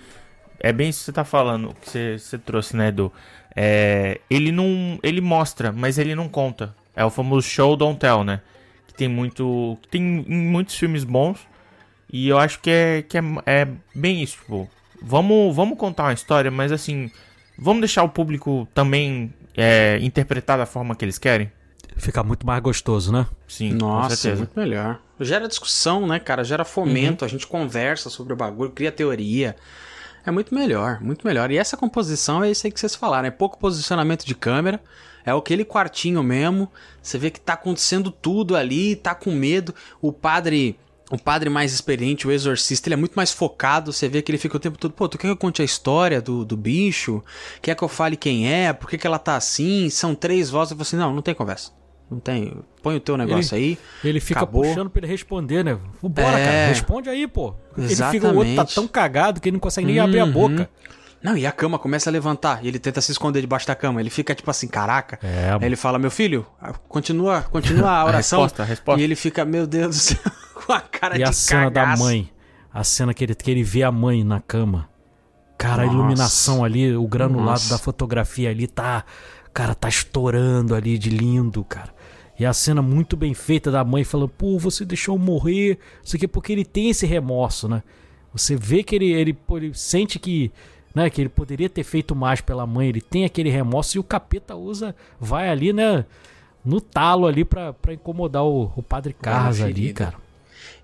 [0.61, 3.13] é bem isso que você tá falando, que você, você trouxe, né, Edu?
[3.57, 4.99] É, ele não.
[5.03, 6.75] Ele mostra, mas ele não conta.
[6.97, 8.41] É o famoso show don't tell, né?
[8.89, 9.79] Que tem muito.
[9.91, 11.39] Tem em muitos filmes bons.
[12.13, 14.69] E eu acho que é, que é, é bem isso, tipo.
[15.07, 17.11] Vamos, vamos contar uma história, mas assim.
[17.57, 21.53] Vamos deixar o público também é, interpretar da forma que eles querem?
[21.97, 23.27] Fica muito mais gostoso, né?
[23.47, 24.43] Sim, com Nossa, é certeza.
[24.43, 25.01] muito melhor.
[25.21, 26.43] Gera discussão, né, cara?
[26.43, 29.55] Gera fomento, a gente conversa sobre o bagulho, cria teoria.
[30.27, 31.51] É muito melhor, muito melhor.
[31.51, 34.81] E essa composição é isso aí que vocês falaram, é pouco posicionamento de câmera,
[35.25, 36.69] é aquele quartinho mesmo.
[37.01, 39.75] Você vê que tá acontecendo tudo ali, tá com medo.
[40.01, 40.79] O padre,
[41.11, 43.93] o padre mais experiente, o exorcista, ele é muito mais focado.
[43.93, 45.65] Você vê que ele fica o tempo todo, pô, tu quer que eu conte a
[45.65, 47.23] história do, do bicho?
[47.61, 48.73] Quer que eu fale quem é?
[48.73, 49.91] Por que, que ela tá assim?
[49.91, 50.71] São três vozes.
[50.73, 51.71] Eu falo assim, não, não tem conversa.
[52.11, 52.55] Não tem.
[52.83, 53.79] Põe o teu negócio aí.
[54.03, 54.63] Ele fica Acabou.
[54.63, 55.79] puxando pra ele responder, né?
[56.03, 56.45] Bora, É.
[56.45, 57.55] cara, responde aí, pô.
[57.77, 60.33] Ele fica, o outro tá tão cagado que ele não consegue nem abrir a Uhum.
[60.33, 60.71] boca.
[61.23, 63.99] Não, e a cama começa a levantar e ele tenta se esconder debaixo da cama.
[63.99, 65.19] Ele fica tipo assim, caraca.
[65.23, 66.47] É, Aí ele fala, meu filho,
[66.87, 68.43] continua, continua a oração.
[68.43, 69.01] resposta, a resposta.
[69.01, 70.19] E ele fica, meu Deus do céu,
[70.67, 72.03] com a cara E de a cena da cagaço.
[72.03, 72.31] mãe.
[72.73, 74.89] A cena que ele, que ele vê a mãe na cama.
[75.57, 75.97] Cara, a Nossa.
[75.99, 77.71] iluminação ali, o granulado Nossa.
[77.75, 79.05] da fotografia ali tá.
[79.53, 81.95] Cara, tá estourando ali de lindo, cara.
[82.39, 85.79] E a cena muito bem feita da mãe falando, pô, você deixou eu morrer.
[86.03, 87.83] Isso aqui porque ele tem esse remorso, né?
[88.33, 90.51] Você vê que ele, ele, ele sente que.
[90.93, 94.05] Né, que ele poderia ter feito mais pela mãe, ele tem aquele remorso e o
[94.05, 96.05] capeta usa, vai ali, né,
[96.65, 100.15] no talo ali pra, pra incomodar o, o padre Carras ali, cara.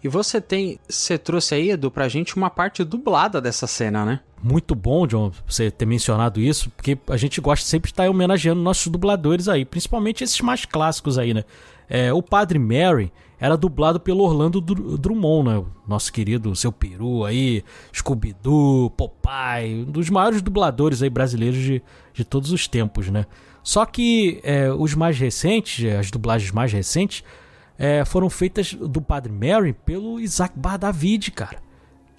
[0.03, 4.21] E você tem, você trouxe aí, Edu, pra gente uma parte dublada dessa cena, né?
[4.43, 8.61] Muito bom, John, você ter mencionado isso, porque a gente gosta sempre de estar homenageando
[8.63, 11.45] nossos dubladores aí, principalmente esses mais clássicos aí, né?
[11.89, 15.65] É, o Padre Mary era dublado pelo Orlando Dru- Drummond, né?
[15.87, 17.63] Nosso querido Seu Peru aí,
[17.93, 23.27] Scooby-Doo, Popeye, um dos maiores dubladores aí brasileiros de, de todos os tempos, né?
[23.63, 27.23] Só que é, os mais recentes, as dublagens mais recentes,
[27.81, 31.71] é, foram feitas do Padre Mary pelo Isaac Bardavid, cara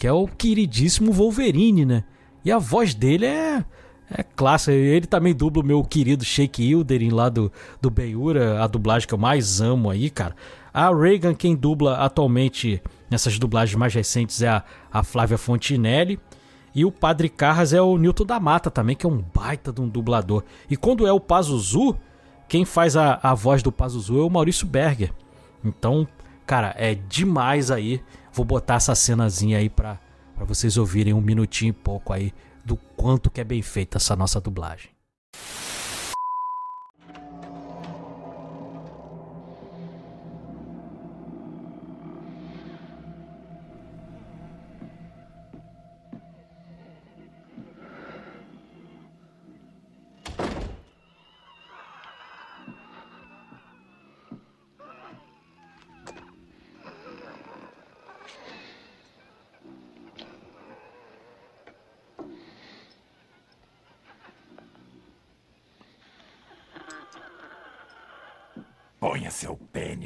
[0.02, 2.04] que é o queridíssimo Wolverine, né?
[2.44, 3.64] E a voz dele é
[4.10, 4.72] é clássica.
[4.72, 9.14] Ele também dubla o meu querido Shake Hilderin lá do, do Beiura, a dublagem que
[9.14, 10.36] eu mais amo aí, cara.
[10.74, 12.82] A Reagan, quem dubla atualmente
[13.12, 16.20] nessas dublagens mais recentes é a, a Flávia Fontinelli.
[16.74, 19.82] E o Padre Carras é o Newton da Mata também, que é um baita de
[19.82, 20.44] um dublador.
[20.68, 21.96] E quando é o Pazuzu,
[22.50, 25.14] quem faz a, a voz do Pazuzu é o Maurício Berger.
[25.64, 26.08] Então,
[26.46, 28.04] cara, é demais aí.
[28.34, 30.00] Vou botar essa cenazinha aí pra,
[30.36, 32.34] pra vocês ouvirem um minutinho e pouco aí
[32.64, 34.92] do quanto que é bem feita essa nossa dublagem.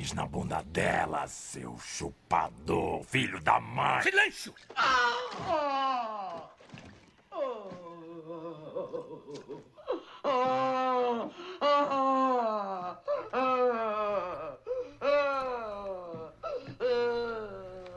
[0.06, 4.04] Pênis na bunda dela, seu chupador, filho da mãe.
[4.04, 4.54] Silêncio!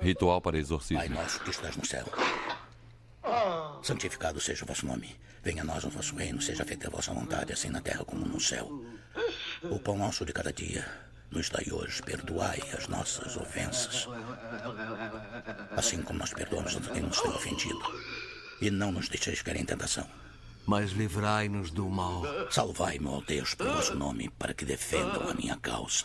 [0.00, 0.98] Ritual para exorcismo.
[0.98, 2.06] Pai nosso que estás no céu.
[3.82, 5.14] Santificado seja o vosso nome.
[5.42, 8.24] Venha a nós o vosso reino, seja feita a vossa vontade, assim na terra como
[8.24, 8.70] no céu.
[9.62, 14.08] O pão nosso de cada dia nos dai hoje, perdoai as nossas ofensas.
[15.76, 17.82] Assim como nós perdoamos a quem nos tem ofendido.
[18.60, 20.08] E não nos deixeis cair em tentação.
[20.66, 22.22] Mas livrai-nos do mal.
[22.50, 26.04] Salvai-me, ó Deus, por vosso nome, para que defendam a minha causa.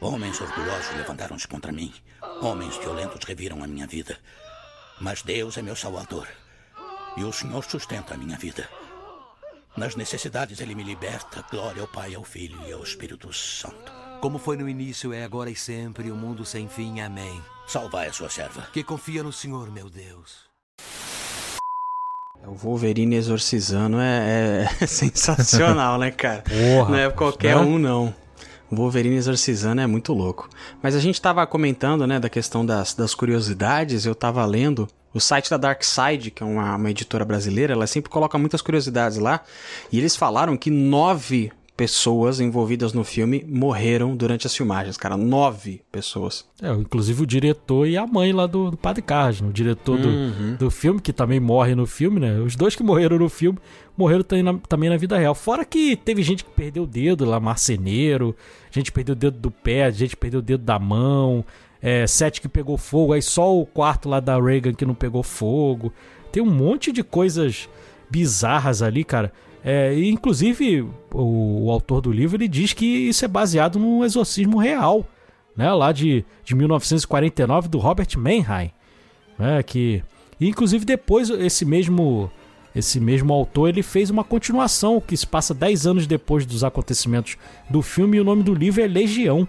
[0.00, 1.92] Homens orgulhosos levantaram-se contra mim.
[2.40, 4.18] Homens violentos reviram a minha vida.
[5.00, 6.28] Mas Deus é meu salvador.
[7.16, 8.68] E o Senhor sustenta a minha vida.
[9.76, 11.44] Nas necessidades ele me liberta.
[11.50, 13.92] Glória ao Pai, ao Filho e ao Espírito Santo.
[14.20, 17.00] Como foi no início, é agora e sempre, o mundo sem fim.
[17.00, 17.42] Amém.
[17.66, 18.68] Salvai a sua serva.
[18.72, 20.44] Que confia no Senhor, meu Deus.
[22.46, 26.42] O Wolverine exorcizando é, é sensacional, né, cara?
[26.42, 27.62] Porra, não é qualquer né?
[27.62, 28.14] um, não.
[28.70, 30.48] O Wolverine exorcizando é muito louco.
[30.80, 34.06] Mas a gente tava comentando, né, da questão das, das curiosidades.
[34.06, 37.86] Eu tava lendo o site da Dark Side, que é uma, uma editora brasileira, ela
[37.86, 39.40] sempre coloca muitas curiosidades lá.
[39.92, 45.16] E eles falaram que nove pessoas envolvidas no filme morreram durante as filmagens, cara.
[45.16, 46.44] Nove pessoas.
[46.62, 49.48] É, inclusive o diretor e a mãe lá do, do Padre Carras, né?
[49.48, 50.56] o diretor do, Uhum.
[50.56, 52.38] do filme, que também morre no filme, né?
[52.38, 53.58] Os dois que morreram no filme
[53.96, 55.34] morreram também na, também na vida real.
[55.34, 58.36] Fora que teve gente que perdeu o dedo lá, marceneiro,
[58.70, 61.44] gente que perdeu o dedo do pé, gente que perdeu o dedo da mão,
[61.84, 65.22] é, sete que pegou fogo, aí só o quarto lá da Reagan que não pegou
[65.22, 65.92] fogo.
[66.32, 67.68] Tem um monte de coisas
[68.08, 69.30] bizarras ali, cara.
[69.62, 70.80] É, e inclusive,
[71.12, 75.06] o, o autor do livro ele diz que isso é baseado num exorcismo real,
[75.54, 75.70] né?
[75.74, 78.70] Lá de, de 1949 do Robert Mannheim,
[79.38, 79.62] né?
[79.62, 80.02] Que
[80.40, 82.30] inclusive depois esse mesmo
[82.74, 87.36] esse mesmo autor ele fez uma continuação que se passa 10 anos depois dos acontecimentos
[87.68, 89.46] do filme e o nome do livro é Legião,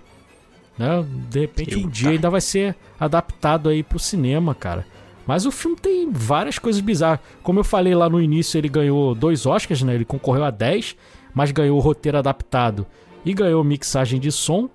[0.77, 1.05] né?
[1.29, 1.91] De repente um Eita.
[1.91, 4.85] dia ainda vai ser adaptado aí pro cinema, cara.
[5.25, 7.19] Mas o filme tem várias coisas bizarras.
[7.41, 9.95] Como eu falei lá no início, ele ganhou dois Oscars, né?
[9.95, 10.95] Ele concorreu a 10,
[11.33, 12.85] mas ganhou o roteiro adaptado
[13.25, 14.69] e ganhou mixagem de som.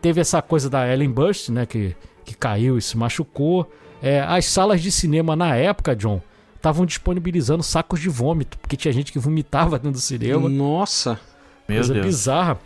[0.00, 1.66] Teve essa coisa da Ellen Burst, né?
[1.66, 3.70] Que, que caiu e se machucou.
[4.02, 6.22] É, as salas de cinema na época, John,
[6.54, 10.48] estavam disponibilizando sacos de vômito, porque tinha gente que vomitava dentro do cinema.
[10.48, 11.20] Nossa.
[11.68, 12.06] Meu coisa Deus.
[12.06, 12.58] bizarra.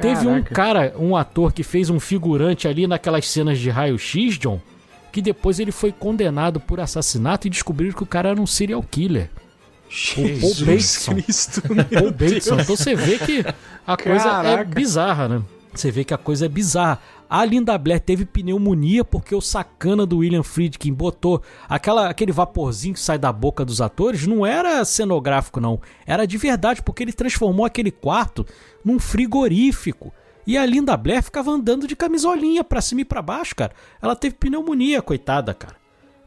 [0.00, 4.60] Teve um cara, um ator que fez um figurante ali naquelas cenas de raio-x, John,
[5.10, 8.82] que depois ele foi condenado por assassinato e descobriram que o cara era um serial
[8.82, 9.30] killer.
[10.16, 11.14] O Paul Bateson.
[11.14, 11.62] Cristo.
[11.62, 12.54] Paul Bateson.
[12.54, 13.44] Então você vê que
[13.86, 14.64] a coisa é Caraca.
[14.74, 15.42] bizarra, né?
[15.78, 17.00] Você vê que a coisa é bizarra.
[17.30, 22.94] A Linda Blair teve pneumonia porque o sacana do William Friedkin botou aquela, aquele vaporzinho
[22.94, 27.12] que sai da boca dos atores, não era cenográfico não, era de verdade, porque ele
[27.12, 28.46] transformou aquele quarto
[28.84, 30.12] num frigorífico.
[30.46, 33.72] E a Linda Blair ficava andando de camisolinha pra cima e pra baixo, cara.
[34.00, 35.76] Ela teve pneumonia, coitada, cara.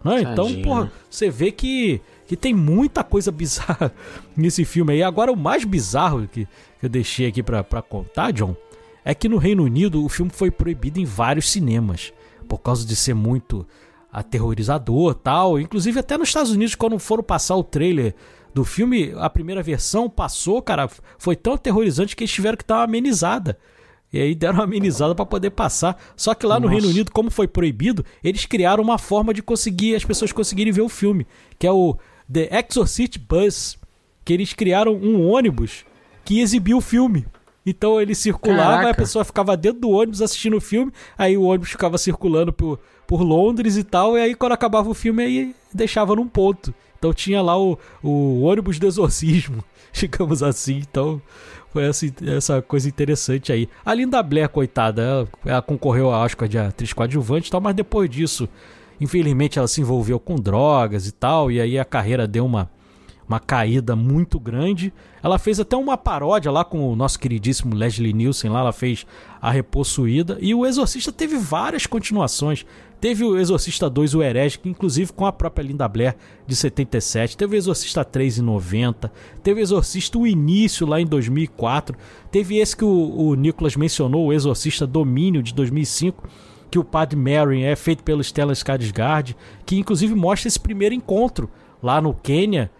[0.03, 0.63] Não, então, Tadinha.
[0.63, 3.91] porra, você vê que, que tem muita coisa bizarra
[4.37, 5.03] nesse filme aí.
[5.03, 6.45] Agora, o mais bizarro que,
[6.79, 8.55] que eu deixei aqui pra, pra contar, John,
[9.03, 12.13] é que no Reino Unido o filme foi proibido em vários cinemas.
[12.47, 13.65] Por causa de ser muito
[14.11, 15.59] aterrorizador tal.
[15.59, 18.13] Inclusive, até nos Estados Unidos, quando foram passar o trailer
[18.53, 22.75] do filme, a primeira versão passou, cara, foi tão aterrorizante que eles tiveram que dar
[22.77, 23.57] uma amenizada.
[24.11, 25.97] E aí deram uma amenizada pra poder passar.
[26.17, 26.73] Só que lá no Nossa.
[26.73, 30.81] Reino Unido, como foi proibido, eles criaram uma forma de conseguir as pessoas conseguirem ver
[30.81, 31.25] o filme,
[31.57, 31.97] que é o
[32.31, 33.77] The Exorcist Bus,
[34.25, 35.85] que eles criaram um ônibus
[36.25, 37.25] que exibia o filme.
[37.65, 38.89] Então ele circulava, Caraca.
[38.89, 42.79] a pessoa ficava dentro do ônibus assistindo o filme, aí o ônibus ficava circulando por,
[43.05, 46.73] por Londres e tal, e aí quando acabava o filme aí deixava num ponto.
[46.97, 50.77] Então tinha lá o, o ônibus do exorcismo, digamos assim.
[50.77, 51.21] Então
[51.71, 53.67] foi essa, essa coisa interessante aí.
[53.85, 57.75] A Linda Blair, coitada, ela, ela concorreu ao Oscar de atriz coadjuvante e tal, mas
[57.75, 58.47] depois disso,
[58.99, 62.69] infelizmente ela se envolveu com drogas e tal, e aí a carreira deu uma,
[63.31, 64.93] uma caída muito grande.
[65.23, 69.05] Ela fez até uma paródia lá com o nosso queridíssimo Leslie Nielsen lá, ela fez
[69.41, 70.37] A Repossuída.
[70.41, 72.65] E o Exorcista teve várias continuações.
[72.99, 76.15] Teve o Exorcista 2, o Herege, que inclusive com a própria Linda Blair
[76.45, 77.37] de 77.
[77.37, 79.11] Teve o Exorcista 3 em 90.
[79.41, 81.97] Teve o Exorcista o Início lá em 2004.
[82.29, 86.27] Teve esse que o, o Nicolas mencionou, o Exorcista Domínio de 2005
[86.69, 91.49] que o Padre Mary é feito pelo Stellan Skarsgård, que inclusive mostra esse primeiro encontro
[91.83, 92.71] lá no Quênia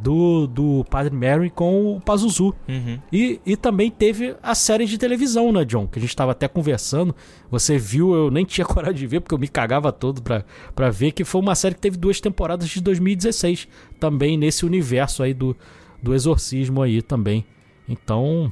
[0.00, 2.54] do, do Padre Mary com o Pazuzu.
[2.66, 2.98] Uhum.
[3.12, 5.86] E, e também teve a série de televisão, né, John?
[5.86, 7.14] Que a gente estava até conversando.
[7.50, 10.44] Você viu, eu nem tinha coragem de ver, porque eu me cagava todo pra,
[10.74, 13.68] pra ver, que foi uma série que teve duas temporadas de 2016.
[13.98, 15.54] Também nesse universo aí do,
[16.02, 17.44] do exorcismo aí também.
[17.86, 18.50] Então,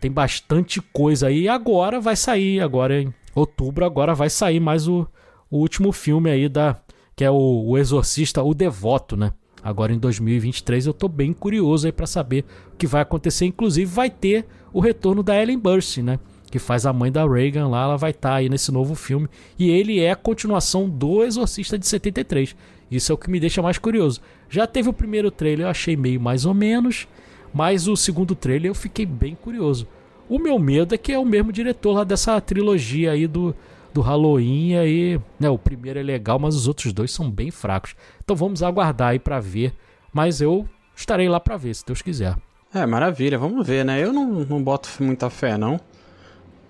[0.00, 1.42] tem bastante coisa aí.
[1.42, 5.06] E agora vai sair, agora em outubro, agora vai sair mais o,
[5.48, 6.80] o último filme aí da...
[7.14, 7.34] Que é o,
[7.66, 9.34] o Exorcista, o Devoto, né?
[9.62, 13.46] Agora em 2023 eu tô bem curioso aí pra saber o que vai acontecer.
[13.46, 16.18] Inclusive vai ter o retorno da Ellen Burstyn, né?
[16.50, 19.28] Que faz a mãe da Reagan lá, ela vai estar aí nesse novo filme.
[19.58, 22.56] E ele é a continuação do Exorcista de 73.
[22.90, 24.20] Isso é o que me deixa mais curioso.
[24.48, 27.06] Já teve o primeiro trailer, eu achei meio mais ou menos.
[27.52, 29.86] Mas o segundo trailer eu fiquei bem curioso.
[30.28, 33.54] O meu medo é que é o mesmo diretor lá dessa trilogia aí do,
[33.92, 34.70] do Halloween.
[34.70, 37.94] E aí, né, o primeiro é legal, mas os outros dois são bem fracos.
[38.22, 39.74] Então vamos aguardar aí pra ver.
[40.12, 42.36] Mas eu estarei lá pra ver, se Deus quiser.
[42.74, 44.02] É, maravilha, vamos ver, né?
[44.02, 45.80] Eu não, não boto muita fé, não.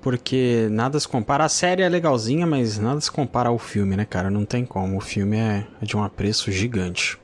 [0.00, 1.44] Porque nada se compara.
[1.44, 4.30] A série é legalzinha, mas nada se compara ao filme, né, cara?
[4.30, 4.96] Não tem como.
[4.96, 7.18] O filme é, é de um apreço gigante.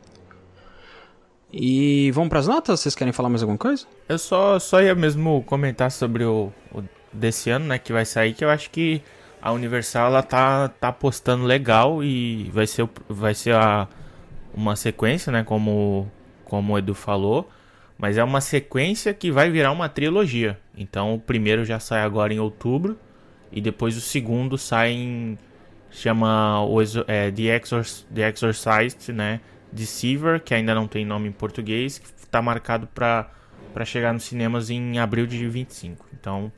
[1.50, 2.80] E vamos pras notas?
[2.80, 3.86] Vocês querem falar mais alguma coisa?
[4.06, 8.34] Eu só, só ia mesmo comentar sobre o, o desse ano, né, que vai sair,
[8.34, 9.02] que eu acho que
[9.46, 13.86] a Universal ela tá, tá apostando legal e vai ser, vai ser a,
[14.52, 16.10] uma sequência, né, como,
[16.44, 17.48] como o Edu falou,
[17.96, 20.58] mas é uma sequência que vai virar uma trilogia.
[20.76, 22.98] Então o primeiro já sai agora em outubro
[23.52, 25.38] e depois o segundo sai em
[25.92, 29.40] chama o é, The, Exor The Exorcist, né,
[29.70, 33.30] Deceiver, que ainda não tem nome em português, que está marcado para
[33.76, 36.06] para chegar nos cinemas em abril de 25.
[36.18, 36.50] Então,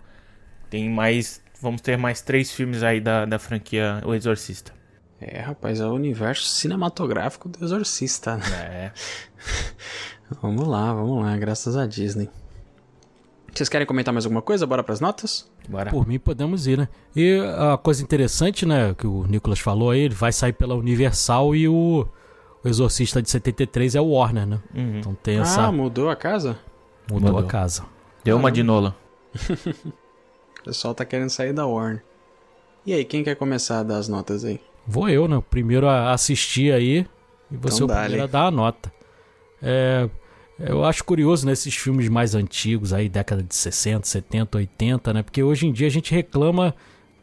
[0.71, 1.43] tem mais.
[1.61, 4.73] Vamos ter mais três filmes aí da, da franquia O Exorcista.
[5.21, 8.47] É, rapaz, é o universo cinematográfico do Exorcista, né?
[8.61, 8.93] É.
[10.43, 12.29] Vamos lá, vamos lá, graças a Disney.
[13.51, 14.67] Vocês querem comentar mais alguma coisa?
[14.67, 15.51] Bora pras notas?
[15.67, 15.91] Bora.
[15.91, 16.87] Por mim podemos ir, né?
[17.17, 21.57] E a coisa interessante, né, que o Nicolas falou aí, ele vai sair pela Universal
[21.57, 22.07] e o,
[22.63, 24.61] o Exorcista de 73 é o Warner, né?
[24.75, 24.99] Uhum.
[24.99, 25.63] Então tem essa.
[25.63, 26.59] Ah, mudou a casa?
[27.11, 27.47] mudou, mudou.
[27.47, 27.85] a casa.
[28.23, 28.95] Deu uma de Nola.
[30.61, 32.03] O pessoal tá querendo sair da Warner.
[32.85, 34.61] E aí, quem quer começar a dar as notas aí?
[34.87, 35.43] Vou eu, né?
[35.51, 37.07] Primeiro a assistir aí
[37.51, 38.93] e você Então o primeiro a dar a nota.
[39.63, 40.09] É,
[40.59, 45.23] eu acho curioso nesses filmes mais antigos aí, década de 60, 70, 80, né?
[45.23, 46.75] Porque hoje em dia a gente reclama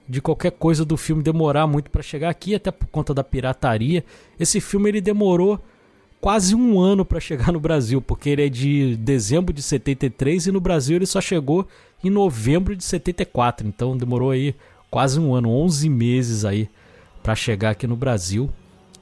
[0.07, 4.05] de qualquer coisa do filme demorar muito pra chegar aqui, até por conta da pirataria.
[4.39, 5.59] Esse filme ele demorou
[6.25, 10.51] quase um ano para chegar no Brasil, porque ele é de dezembro de 73 e
[10.51, 11.67] no Brasil ele só chegou
[12.03, 13.67] em novembro de 74.
[13.67, 14.55] Então demorou aí
[14.89, 16.67] quase um ano, 11 meses aí
[17.21, 18.49] para chegar aqui no Brasil.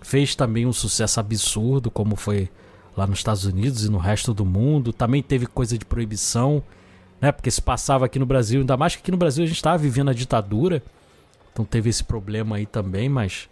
[0.02, 2.50] Fez também um sucesso absurdo, como foi
[2.94, 4.92] lá nos Estados Unidos e no resto do mundo.
[4.92, 6.62] Também teve coisa de proibição,
[7.22, 7.32] né?
[7.32, 9.78] Porque se passava aqui no Brasil, ainda mais que aqui no Brasil a gente estava
[9.78, 10.84] vivendo a ditadura.
[11.54, 13.48] Então teve esse problema aí também, mas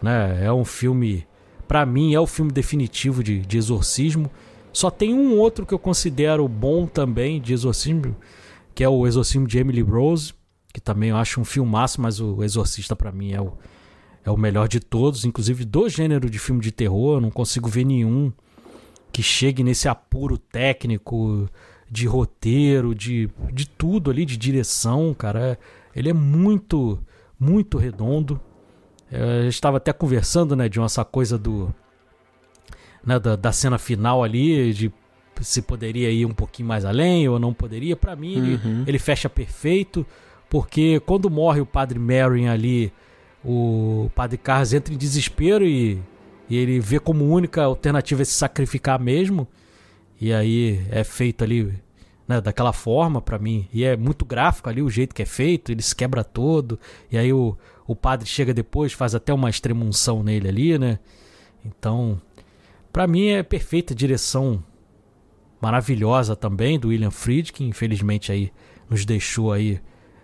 [0.00, 1.26] né, é um filme
[1.72, 4.30] para mim é o filme definitivo de, de exorcismo.
[4.74, 8.14] Só tem um outro que eu considero bom também de exorcismo,
[8.74, 10.34] que é o Exorcismo de Emily Rose,
[10.70, 13.54] que também eu acho um filmaço, mas o Exorcista para mim é o,
[14.22, 17.70] é o melhor de todos, inclusive do gênero de filme de terror, eu não consigo
[17.70, 18.30] ver nenhum
[19.10, 21.48] que chegue nesse apuro técnico,
[21.90, 25.58] de roteiro, de, de tudo ali, de direção, cara.
[25.96, 26.98] Ele é muito,
[27.40, 28.38] muito redondo.
[29.12, 31.72] Eu estava até conversando, né, de essa coisa do.
[33.04, 34.92] Né, da, da cena final ali, de
[35.40, 37.96] se poderia ir um pouquinho mais além ou não poderia.
[37.96, 38.84] Para mim, ele, Uhum.
[38.86, 40.06] ele fecha perfeito,
[40.48, 42.92] porque quando morre o padre Marion ali,
[43.44, 46.00] o padre Carlos entra em desespero e,
[46.48, 49.48] e ele vê como única alternativa é se sacrificar mesmo.
[50.20, 51.74] E aí é feito ali
[52.28, 53.68] né, daquela forma para mim.
[53.72, 56.78] E é muito gráfico ali o jeito que é feito, ele se quebra todo.
[57.10, 57.56] E aí o,
[57.92, 60.98] o padre chega depois, faz até uma extremunção nele ali, né?
[61.64, 62.20] Então,
[62.92, 64.62] para mim é perfeita direção
[65.60, 68.52] maravilhosa também do William Fried, que infelizmente aí
[68.90, 69.80] nos deixou aí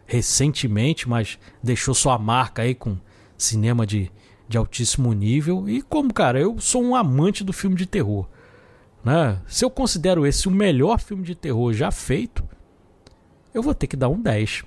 [0.06, 2.96] recentemente, mas deixou sua marca aí com
[3.36, 4.10] cinema de,
[4.48, 5.68] de altíssimo nível.
[5.68, 8.26] E como, cara, eu sou um amante do filme de terror.
[9.04, 9.40] Né?
[9.46, 12.44] Se eu considero esse o melhor filme de terror já feito,
[13.54, 14.64] eu vou ter que dar um 10.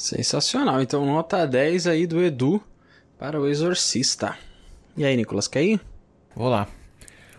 [0.00, 0.80] Sensacional.
[0.80, 2.62] Então, nota 10 aí do Edu
[3.18, 4.34] para o Exorcista.
[4.96, 5.80] E aí, Nicolas, quer ir?
[6.34, 6.66] Vou lá.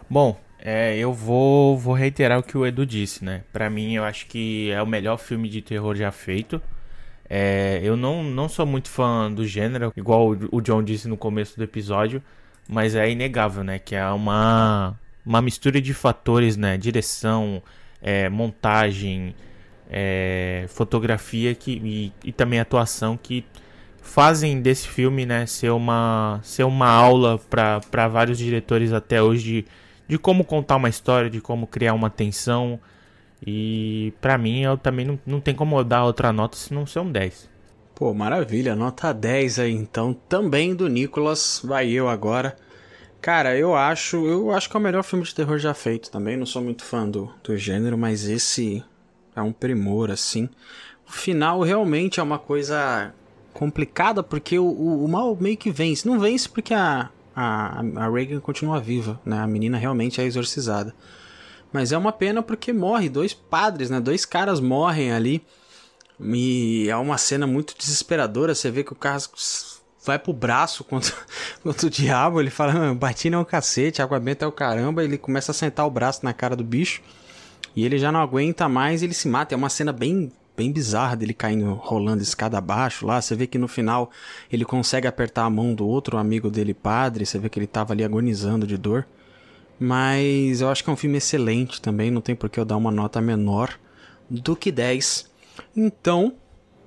[0.08, 3.44] Bom, é, eu vou, vou reiterar o que o Edu disse, né?
[3.52, 6.62] Pra mim, eu acho que é o melhor filme de terror já feito.
[7.28, 11.18] É, eu não, não sou muito fã do gênero, igual o o John disse no
[11.18, 12.22] começo do episódio,
[12.70, 13.80] mas é inegável, né?
[13.80, 14.96] Que é uma,
[15.26, 16.78] uma mistura de fatores, né?
[16.78, 17.60] Direção,
[18.00, 19.34] é, montagem,
[19.92, 23.46] é, fotografia que, e, e também atuação que
[24.02, 29.66] fazem desse filme, né, ser uma, ser uma aula para vários diretores até hoje de,
[30.08, 32.80] de como contar uma história, de como criar uma tensão.
[33.46, 37.00] E pra mim, eu também não, não tem como dar outra nota se não ser
[37.00, 37.50] um 10.
[37.96, 38.76] Pô, maravilha.
[38.76, 40.14] Nota 10 aí, então.
[40.14, 41.62] Também do Nicolas.
[41.64, 42.56] Vai eu agora.
[43.20, 46.38] Cara, eu acho, eu acho que é o melhor filme de terror já feito também.
[46.38, 48.84] Não sou muito fã do, do gênero, mas esse
[49.36, 50.50] é um primor, assim.
[51.08, 53.14] O final realmente é uma coisa
[53.54, 56.08] complicada, porque o, o, o mal meio que vence.
[56.08, 59.40] Não vence porque a, a, a Reagan continua viva, né?
[59.40, 60.94] A menina realmente é exorcizada.
[61.72, 64.00] Mas é uma pena porque morre dois padres, né?
[64.00, 65.42] Dois caras morrem ali.
[66.20, 68.54] E é uma cena muito desesperadora.
[68.54, 69.18] Você vê que o cara
[70.06, 71.16] vai pro braço contra,
[71.64, 72.42] contra o diabo.
[72.42, 75.04] Ele fala: Batina é um cacete, água benta é o caramba.
[75.04, 77.02] Ele começa a sentar o braço na cara do bicho.
[77.76, 79.54] E ele já não aguenta mais ele se mata.
[79.54, 83.22] É uma cena bem, bem bizarra dele caindo, rolando escada abaixo lá.
[83.22, 84.12] Você vê que no final
[84.52, 87.26] ele consegue apertar a mão do outro amigo dele, padre.
[87.26, 89.08] Você vê que ele tava ali agonizando de dor.
[89.80, 92.12] Mas eu acho que é um filme excelente também.
[92.12, 93.80] Não tem por que eu dar uma nota menor
[94.30, 95.30] do que 10.
[95.76, 96.34] Então,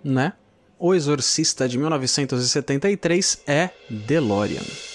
[0.03, 0.35] né?
[0.79, 4.94] O Exorcista de 1973 é DeLorean.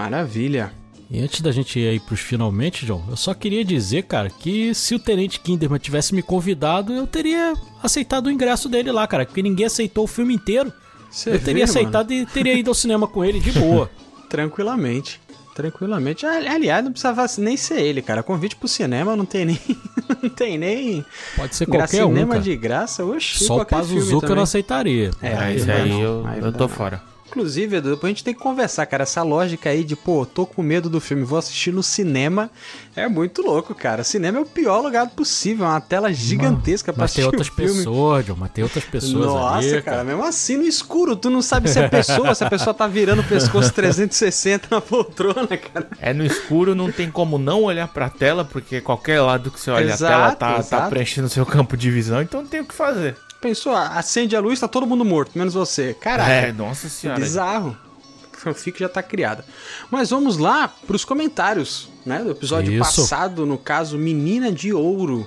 [0.00, 0.72] Maravilha.
[1.10, 4.72] E antes da gente ir aí pros finalmente, João, eu só queria dizer, cara, que
[4.74, 9.26] se o Tenente Kinderman tivesse me convidado, eu teria aceitado o ingresso dele lá, cara,
[9.26, 10.72] porque ninguém aceitou o filme inteiro.
[11.10, 13.90] Você eu teria vê, aceitado e teria ido ao cinema com ele de boa.
[14.30, 15.20] Tranquilamente.
[15.54, 16.24] Tranquilamente.
[16.24, 18.22] Ali- Aliás, não precisava nem ser ele, cara.
[18.22, 19.58] Convite pro cinema não tem nem.
[20.22, 21.04] não tem nem.
[21.36, 23.44] Pode ser qualquer um, cinema de graça, oxi.
[23.44, 25.10] Só o Pazuzuca eu não aceitaria.
[25.20, 27.02] É, Ah, aí aí eu, aí eu tô fora.
[27.30, 29.04] Inclusive, Edu, depois a gente tem que conversar, cara.
[29.04, 32.50] Essa lógica aí de, pô, tô com medo do filme, vou assistir no cinema,
[32.96, 34.02] é muito louco, cara.
[34.02, 37.48] Cinema é o pior lugar possível, é uma tela gigantesca pra Mas tem assistir outras
[37.48, 37.78] o filme.
[37.78, 41.40] pessoas, John, mas tem outras pessoas Nossa, ali, cara, mesmo assim no escuro, tu não
[41.40, 45.88] sabe se é pessoa, se a pessoa tá virando o pescoço 360 na poltrona, cara.
[46.00, 49.70] É no escuro, não tem como não olhar pra tela, porque qualquer lado que você
[49.70, 52.64] olha Exato, a tela tá, tá preenchendo seu campo de visão, então não tem o
[52.64, 53.16] que fazer.
[53.40, 55.94] Pensou, acende a luz, tá todo mundo morto, menos você.
[55.94, 56.30] Caraca.
[56.30, 57.20] É, nossa senhora.
[57.20, 57.76] Bizarro.
[58.32, 59.44] Fanfic já tá criada.
[59.90, 62.22] Mas vamos lá pros comentários, né?
[62.22, 63.02] Do episódio Isso.
[63.02, 65.26] passado, no caso, Menina de Ouro.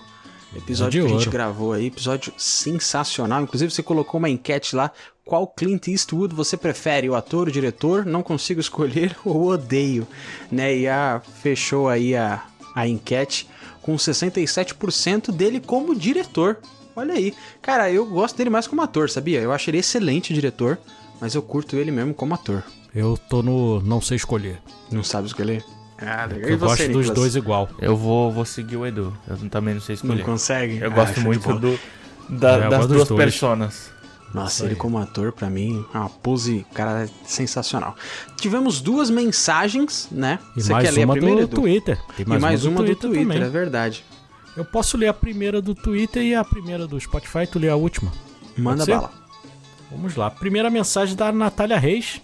[0.55, 1.31] Episódio de que a gente ouro.
[1.31, 3.41] gravou aí, episódio sensacional.
[3.41, 4.91] Inclusive, você colocou uma enquete lá.
[5.25, 7.09] Qual Clint Eastwood você prefere?
[7.09, 8.05] O ator, o diretor?
[8.05, 10.07] Não consigo escolher ou odeio?
[10.51, 10.77] Né?
[10.77, 12.43] E a, fechou aí a,
[12.75, 13.49] a enquete
[13.81, 16.57] com 67% dele como diretor.
[16.95, 17.33] Olha aí.
[17.61, 19.39] Cara, eu gosto dele mais como ator, sabia?
[19.39, 20.77] Eu acho ele excelente diretor,
[21.19, 22.63] mas eu curto ele mesmo como ator.
[22.93, 24.59] Eu tô no não sei escolher.
[24.91, 25.63] Não sabe escolher?
[25.99, 26.49] Ah, legal.
[26.49, 27.69] Eu gosto dos dois igual.
[27.79, 29.15] Eu vou, vou seguir o Edu.
[29.27, 30.23] Eu também não sei Não escolher.
[30.23, 30.77] consegue?
[30.79, 31.79] Eu Ah, gosto muito do,
[32.29, 33.23] da- É, eu das duas dois.
[33.23, 33.91] personas.
[34.33, 37.95] Nossa, ele como ator, pra mim, é uma pose, cara, sensacional.
[38.37, 40.39] Tivemos duas mensagens, né?
[40.57, 41.55] E Você mais quer ler a uma primeira, do Edu?
[41.61, 41.99] Twitter.
[42.17, 43.43] Tem e mais uma do Twitter Twitter, também.
[43.43, 44.03] é verdade.
[44.55, 47.75] Eu posso ler a primeira do Twitter e a primeira do Spotify, tu lê a
[47.75, 48.11] última.
[48.57, 49.11] Manda bala.
[49.89, 50.29] Vamos lá.
[50.29, 52.21] Primeira mensagem da Natália Reis,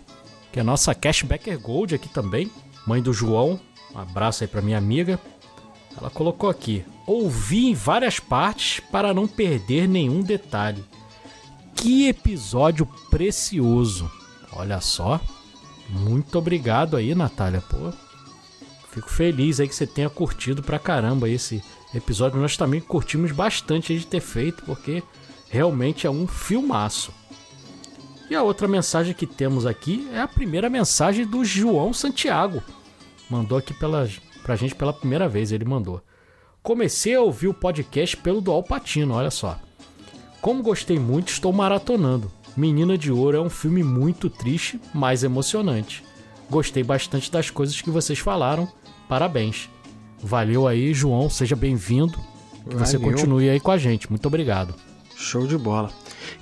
[0.52, 2.52] que é nossa Cashbacker Gold aqui também.
[2.86, 3.60] Mãe do João.
[3.94, 5.20] Um abraço aí pra minha amiga.
[5.98, 10.84] Ela colocou aqui: Ouvi em várias partes para não perder nenhum detalhe.
[11.76, 14.10] Que episódio precioso.
[14.52, 15.20] Olha só.
[15.90, 17.62] Muito obrigado aí, Natália.
[17.62, 17.92] Pô,
[18.92, 21.64] fico feliz aí que você tenha curtido pra caramba esse
[21.94, 22.40] episódio.
[22.40, 25.04] Nós também curtimos bastante de ter feito, porque
[25.50, 27.14] realmente é um filmaço.
[28.30, 32.62] E a outra mensagem que temos aqui é a primeira mensagem do João Santiago.
[33.30, 34.08] Mandou aqui pela,
[34.44, 36.02] pra gente pela primeira vez, ele mandou.
[36.62, 39.58] Comecei a ouvir o podcast pelo do Alpatino, olha só.
[40.42, 42.32] Como gostei muito, estou maratonando.
[42.56, 46.04] Menina de Ouro é um filme muito triste, mas emocionante.
[46.50, 48.68] Gostei bastante das coisas que vocês falaram.
[49.08, 49.70] Parabéns.
[50.22, 52.18] Valeu aí, João, seja bem-vindo.
[52.70, 53.14] Que você Valeu.
[53.14, 54.10] continue aí com a gente.
[54.10, 54.76] Muito obrigado.
[55.16, 55.92] Show de bola.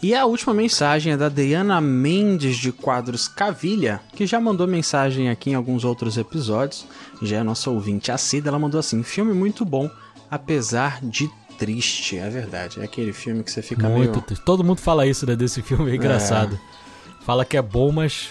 [0.02, 5.30] E a última mensagem é da Diana Mendes de Quadros Cavilha, que já mandou mensagem
[5.30, 6.86] aqui em alguns outros episódios.
[7.22, 9.90] Já é nossa ouvinte assídua, ela mandou assim: filme muito bom,
[10.30, 12.18] apesar de triste.
[12.18, 14.22] É verdade, é aquele filme que você fica Muito meio.
[14.22, 14.44] triste.
[14.46, 16.60] Todo mundo fala isso, né, desse filme, é engraçado.
[17.22, 18.30] Fala que é bom, mas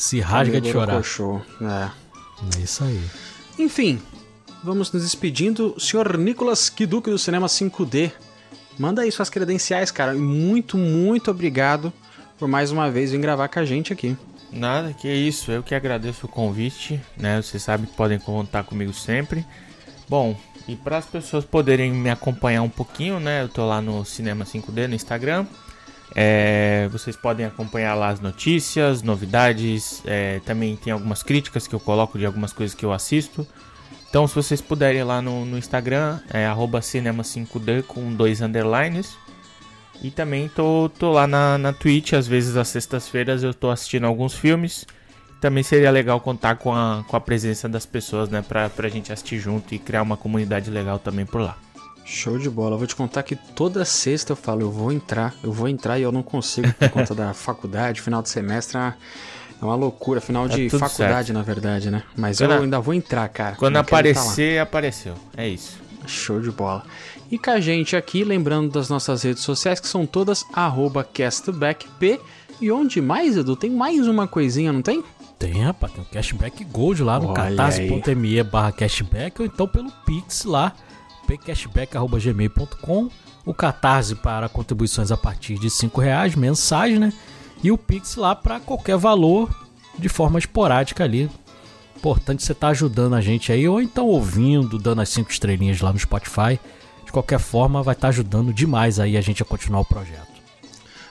[0.00, 0.86] se rasga de chorar.
[0.94, 1.42] borocochô.
[1.60, 1.90] É.
[2.56, 2.98] É isso aí.
[3.58, 4.00] Enfim,
[4.64, 5.78] vamos nos despedindo.
[5.78, 8.10] Senhor Nicolas Kiduque do Cinema 5D,
[8.78, 10.14] manda aí suas credenciais, cara.
[10.14, 11.92] E muito, muito obrigado
[12.38, 14.16] por mais uma vez vir gravar com a gente aqui.
[14.50, 15.52] Nada, que isso.
[15.52, 17.42] Eu que agradeço o convite, né?
[17.42, 19.44] Vocês sabem que podem contar comigo sempre.
[20.08, 20.34] Bom,
[20.66, 23.42] e para as pessoas poderem me acompanhar um pouquinho, né?
[23.42, 25.44] Eu tô lá no Cinema 5D no Instagram.
[26.14, 30.02] É, vocês podem acompanhar lá as notícias, novidades.
[30.04, 33.46] é, também tem algumas críticas que eu coloco de algumas coisas que eu assisto.
[34.08, 39.16] Então, se vocês puderem lá no, no Instagram, é arroba cinema5D com dois underlines.
[40.02, 44.06] E também tô, tô lá na, na Twitch, às vezes às sextas-feiras eu tô assistindo
[44.06, 44.86] alguns filmes.
[45.40, 48.42] Também seria legal contar com a, com a presença das pessoas, né?
[48.42, 51.56] Pra, pra gente assistir junto e criar uma comunidade legal também por lá.
[52.12, 52.74] Show de bola.
[52.74, 55.96] Eu vou te contar que toda sexta eu falo, eu vou entrar, eu vou entrar
[55.98, 58.96] e eu não consigo por conta da faculdade, final de semestre é uma-
[59.62, 61.32] é loucura, final Tá de faculdade, certo.
[61.32, 62.02] na verdade, né?
[62.16, 63.54] Mas Quando eu a- ainda vou entrar, cara.
[63.56, 65.14] Quando aparecer, apareceu.
[65.36, 65.78] É isso.
[66.06, 66.82] Show de bola.
[67.30, 70.44] E com a gente aqui, lembrando das nossas redes sociais, que são todas
[71.12, 72.20] castbackp.
[72.60, 73.54] E onde mais, Edu?
[73.56, 75.02] Tem mais uma coisinha, não tem?
[75.38, 80.44] Tem, rapaz, tem o Cashback Gold lá no catarse.me barra cashback ou então pelo Pix
[80.44, 80.74] lá,
[81.30, 83.08] pcashback.gmail.com
[83.46, 87.12] o Catarse para contribuições a partir de 5 reais mensais, né?
[87.62, 89.48] E o Pix lá para qualquer valor
[89.98, 91.30] de forma esporádica ali.
[91.96, 95.92] Importante você estar ajudando a gente aí, ou então ouvindo, dando as 5 estrelinhas lá
[95.92, 96.58] no Spotify.
[97.04, 100.28] De qualquer forma, vai estar ajudando demais aí a gente a continuar o projeto.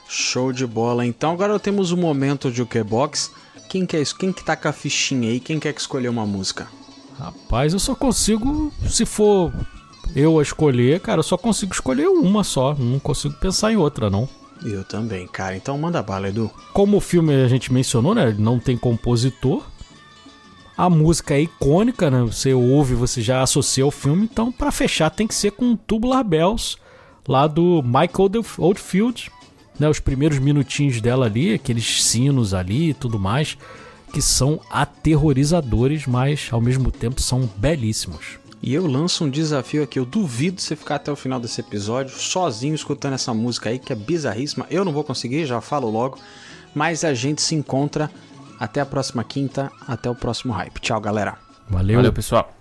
[0.07, 1.05] Show de bola.
[1.05, 3.31] Então agora temos o momento de Jukebox.
[3.69, 4.17] Quem quer isso?
[4.17, 5.39] Quem que tá com a fichinha aí?
[5.39, 6.67] Quem quer que escolher uma música?
[7.17, 9.51] Rapaz, eu só consigo, se for
[10.15, 12.75] eu a escolher, cara, eu só consigo escolher uma só.
[12.75, 14.27] Não consigo pensar em outra, não.
[14.63, 15.55] Eu também, cara.
[15.55, 16.51] Então manda bala, Edu.
[16.73, 18.35] Como o filme a gente mencionou, né?
[18.37, 19.63] Não tem compositor.
[20.77, 22.21] A música é icônica, né?
[22.21, 24.27] Você ouve, você já associa ao filme.
[24.31, 26.77] Então, pra fechar, tem que ser com Tubular Bells,
[27.27, 29.29] lá do Michael Oldfield.
[29.77, 29.89] Né?
[29.89, 33.57] Os primeiros minutinhos dela ali, aqueles sinos ali e tudo mais,
[34.13, 38.38] que são aterrorizadores, mas ao mesmo tempo são belíssimos.
[38.61, 39.97] E eu lanço um desafio aqui.
[39.97, 43.93] Eu duvido você ficar até o final desse episódio sozinho escutando essa música aí, que
[43.93, 44.65] é bizarríssima.
[44.69, 46.19] Eu não vou conseguir, já falo logo.
[46.75, 48.11] Mas a gente se encontra
[48.59, 50.79] até a próxima quinta, até o próximo hype.
[50.81, 51.37] Tchau, galera.
[51.69, 51.95] Valeu.
[51.95, 52.58] Valeu, pessoal.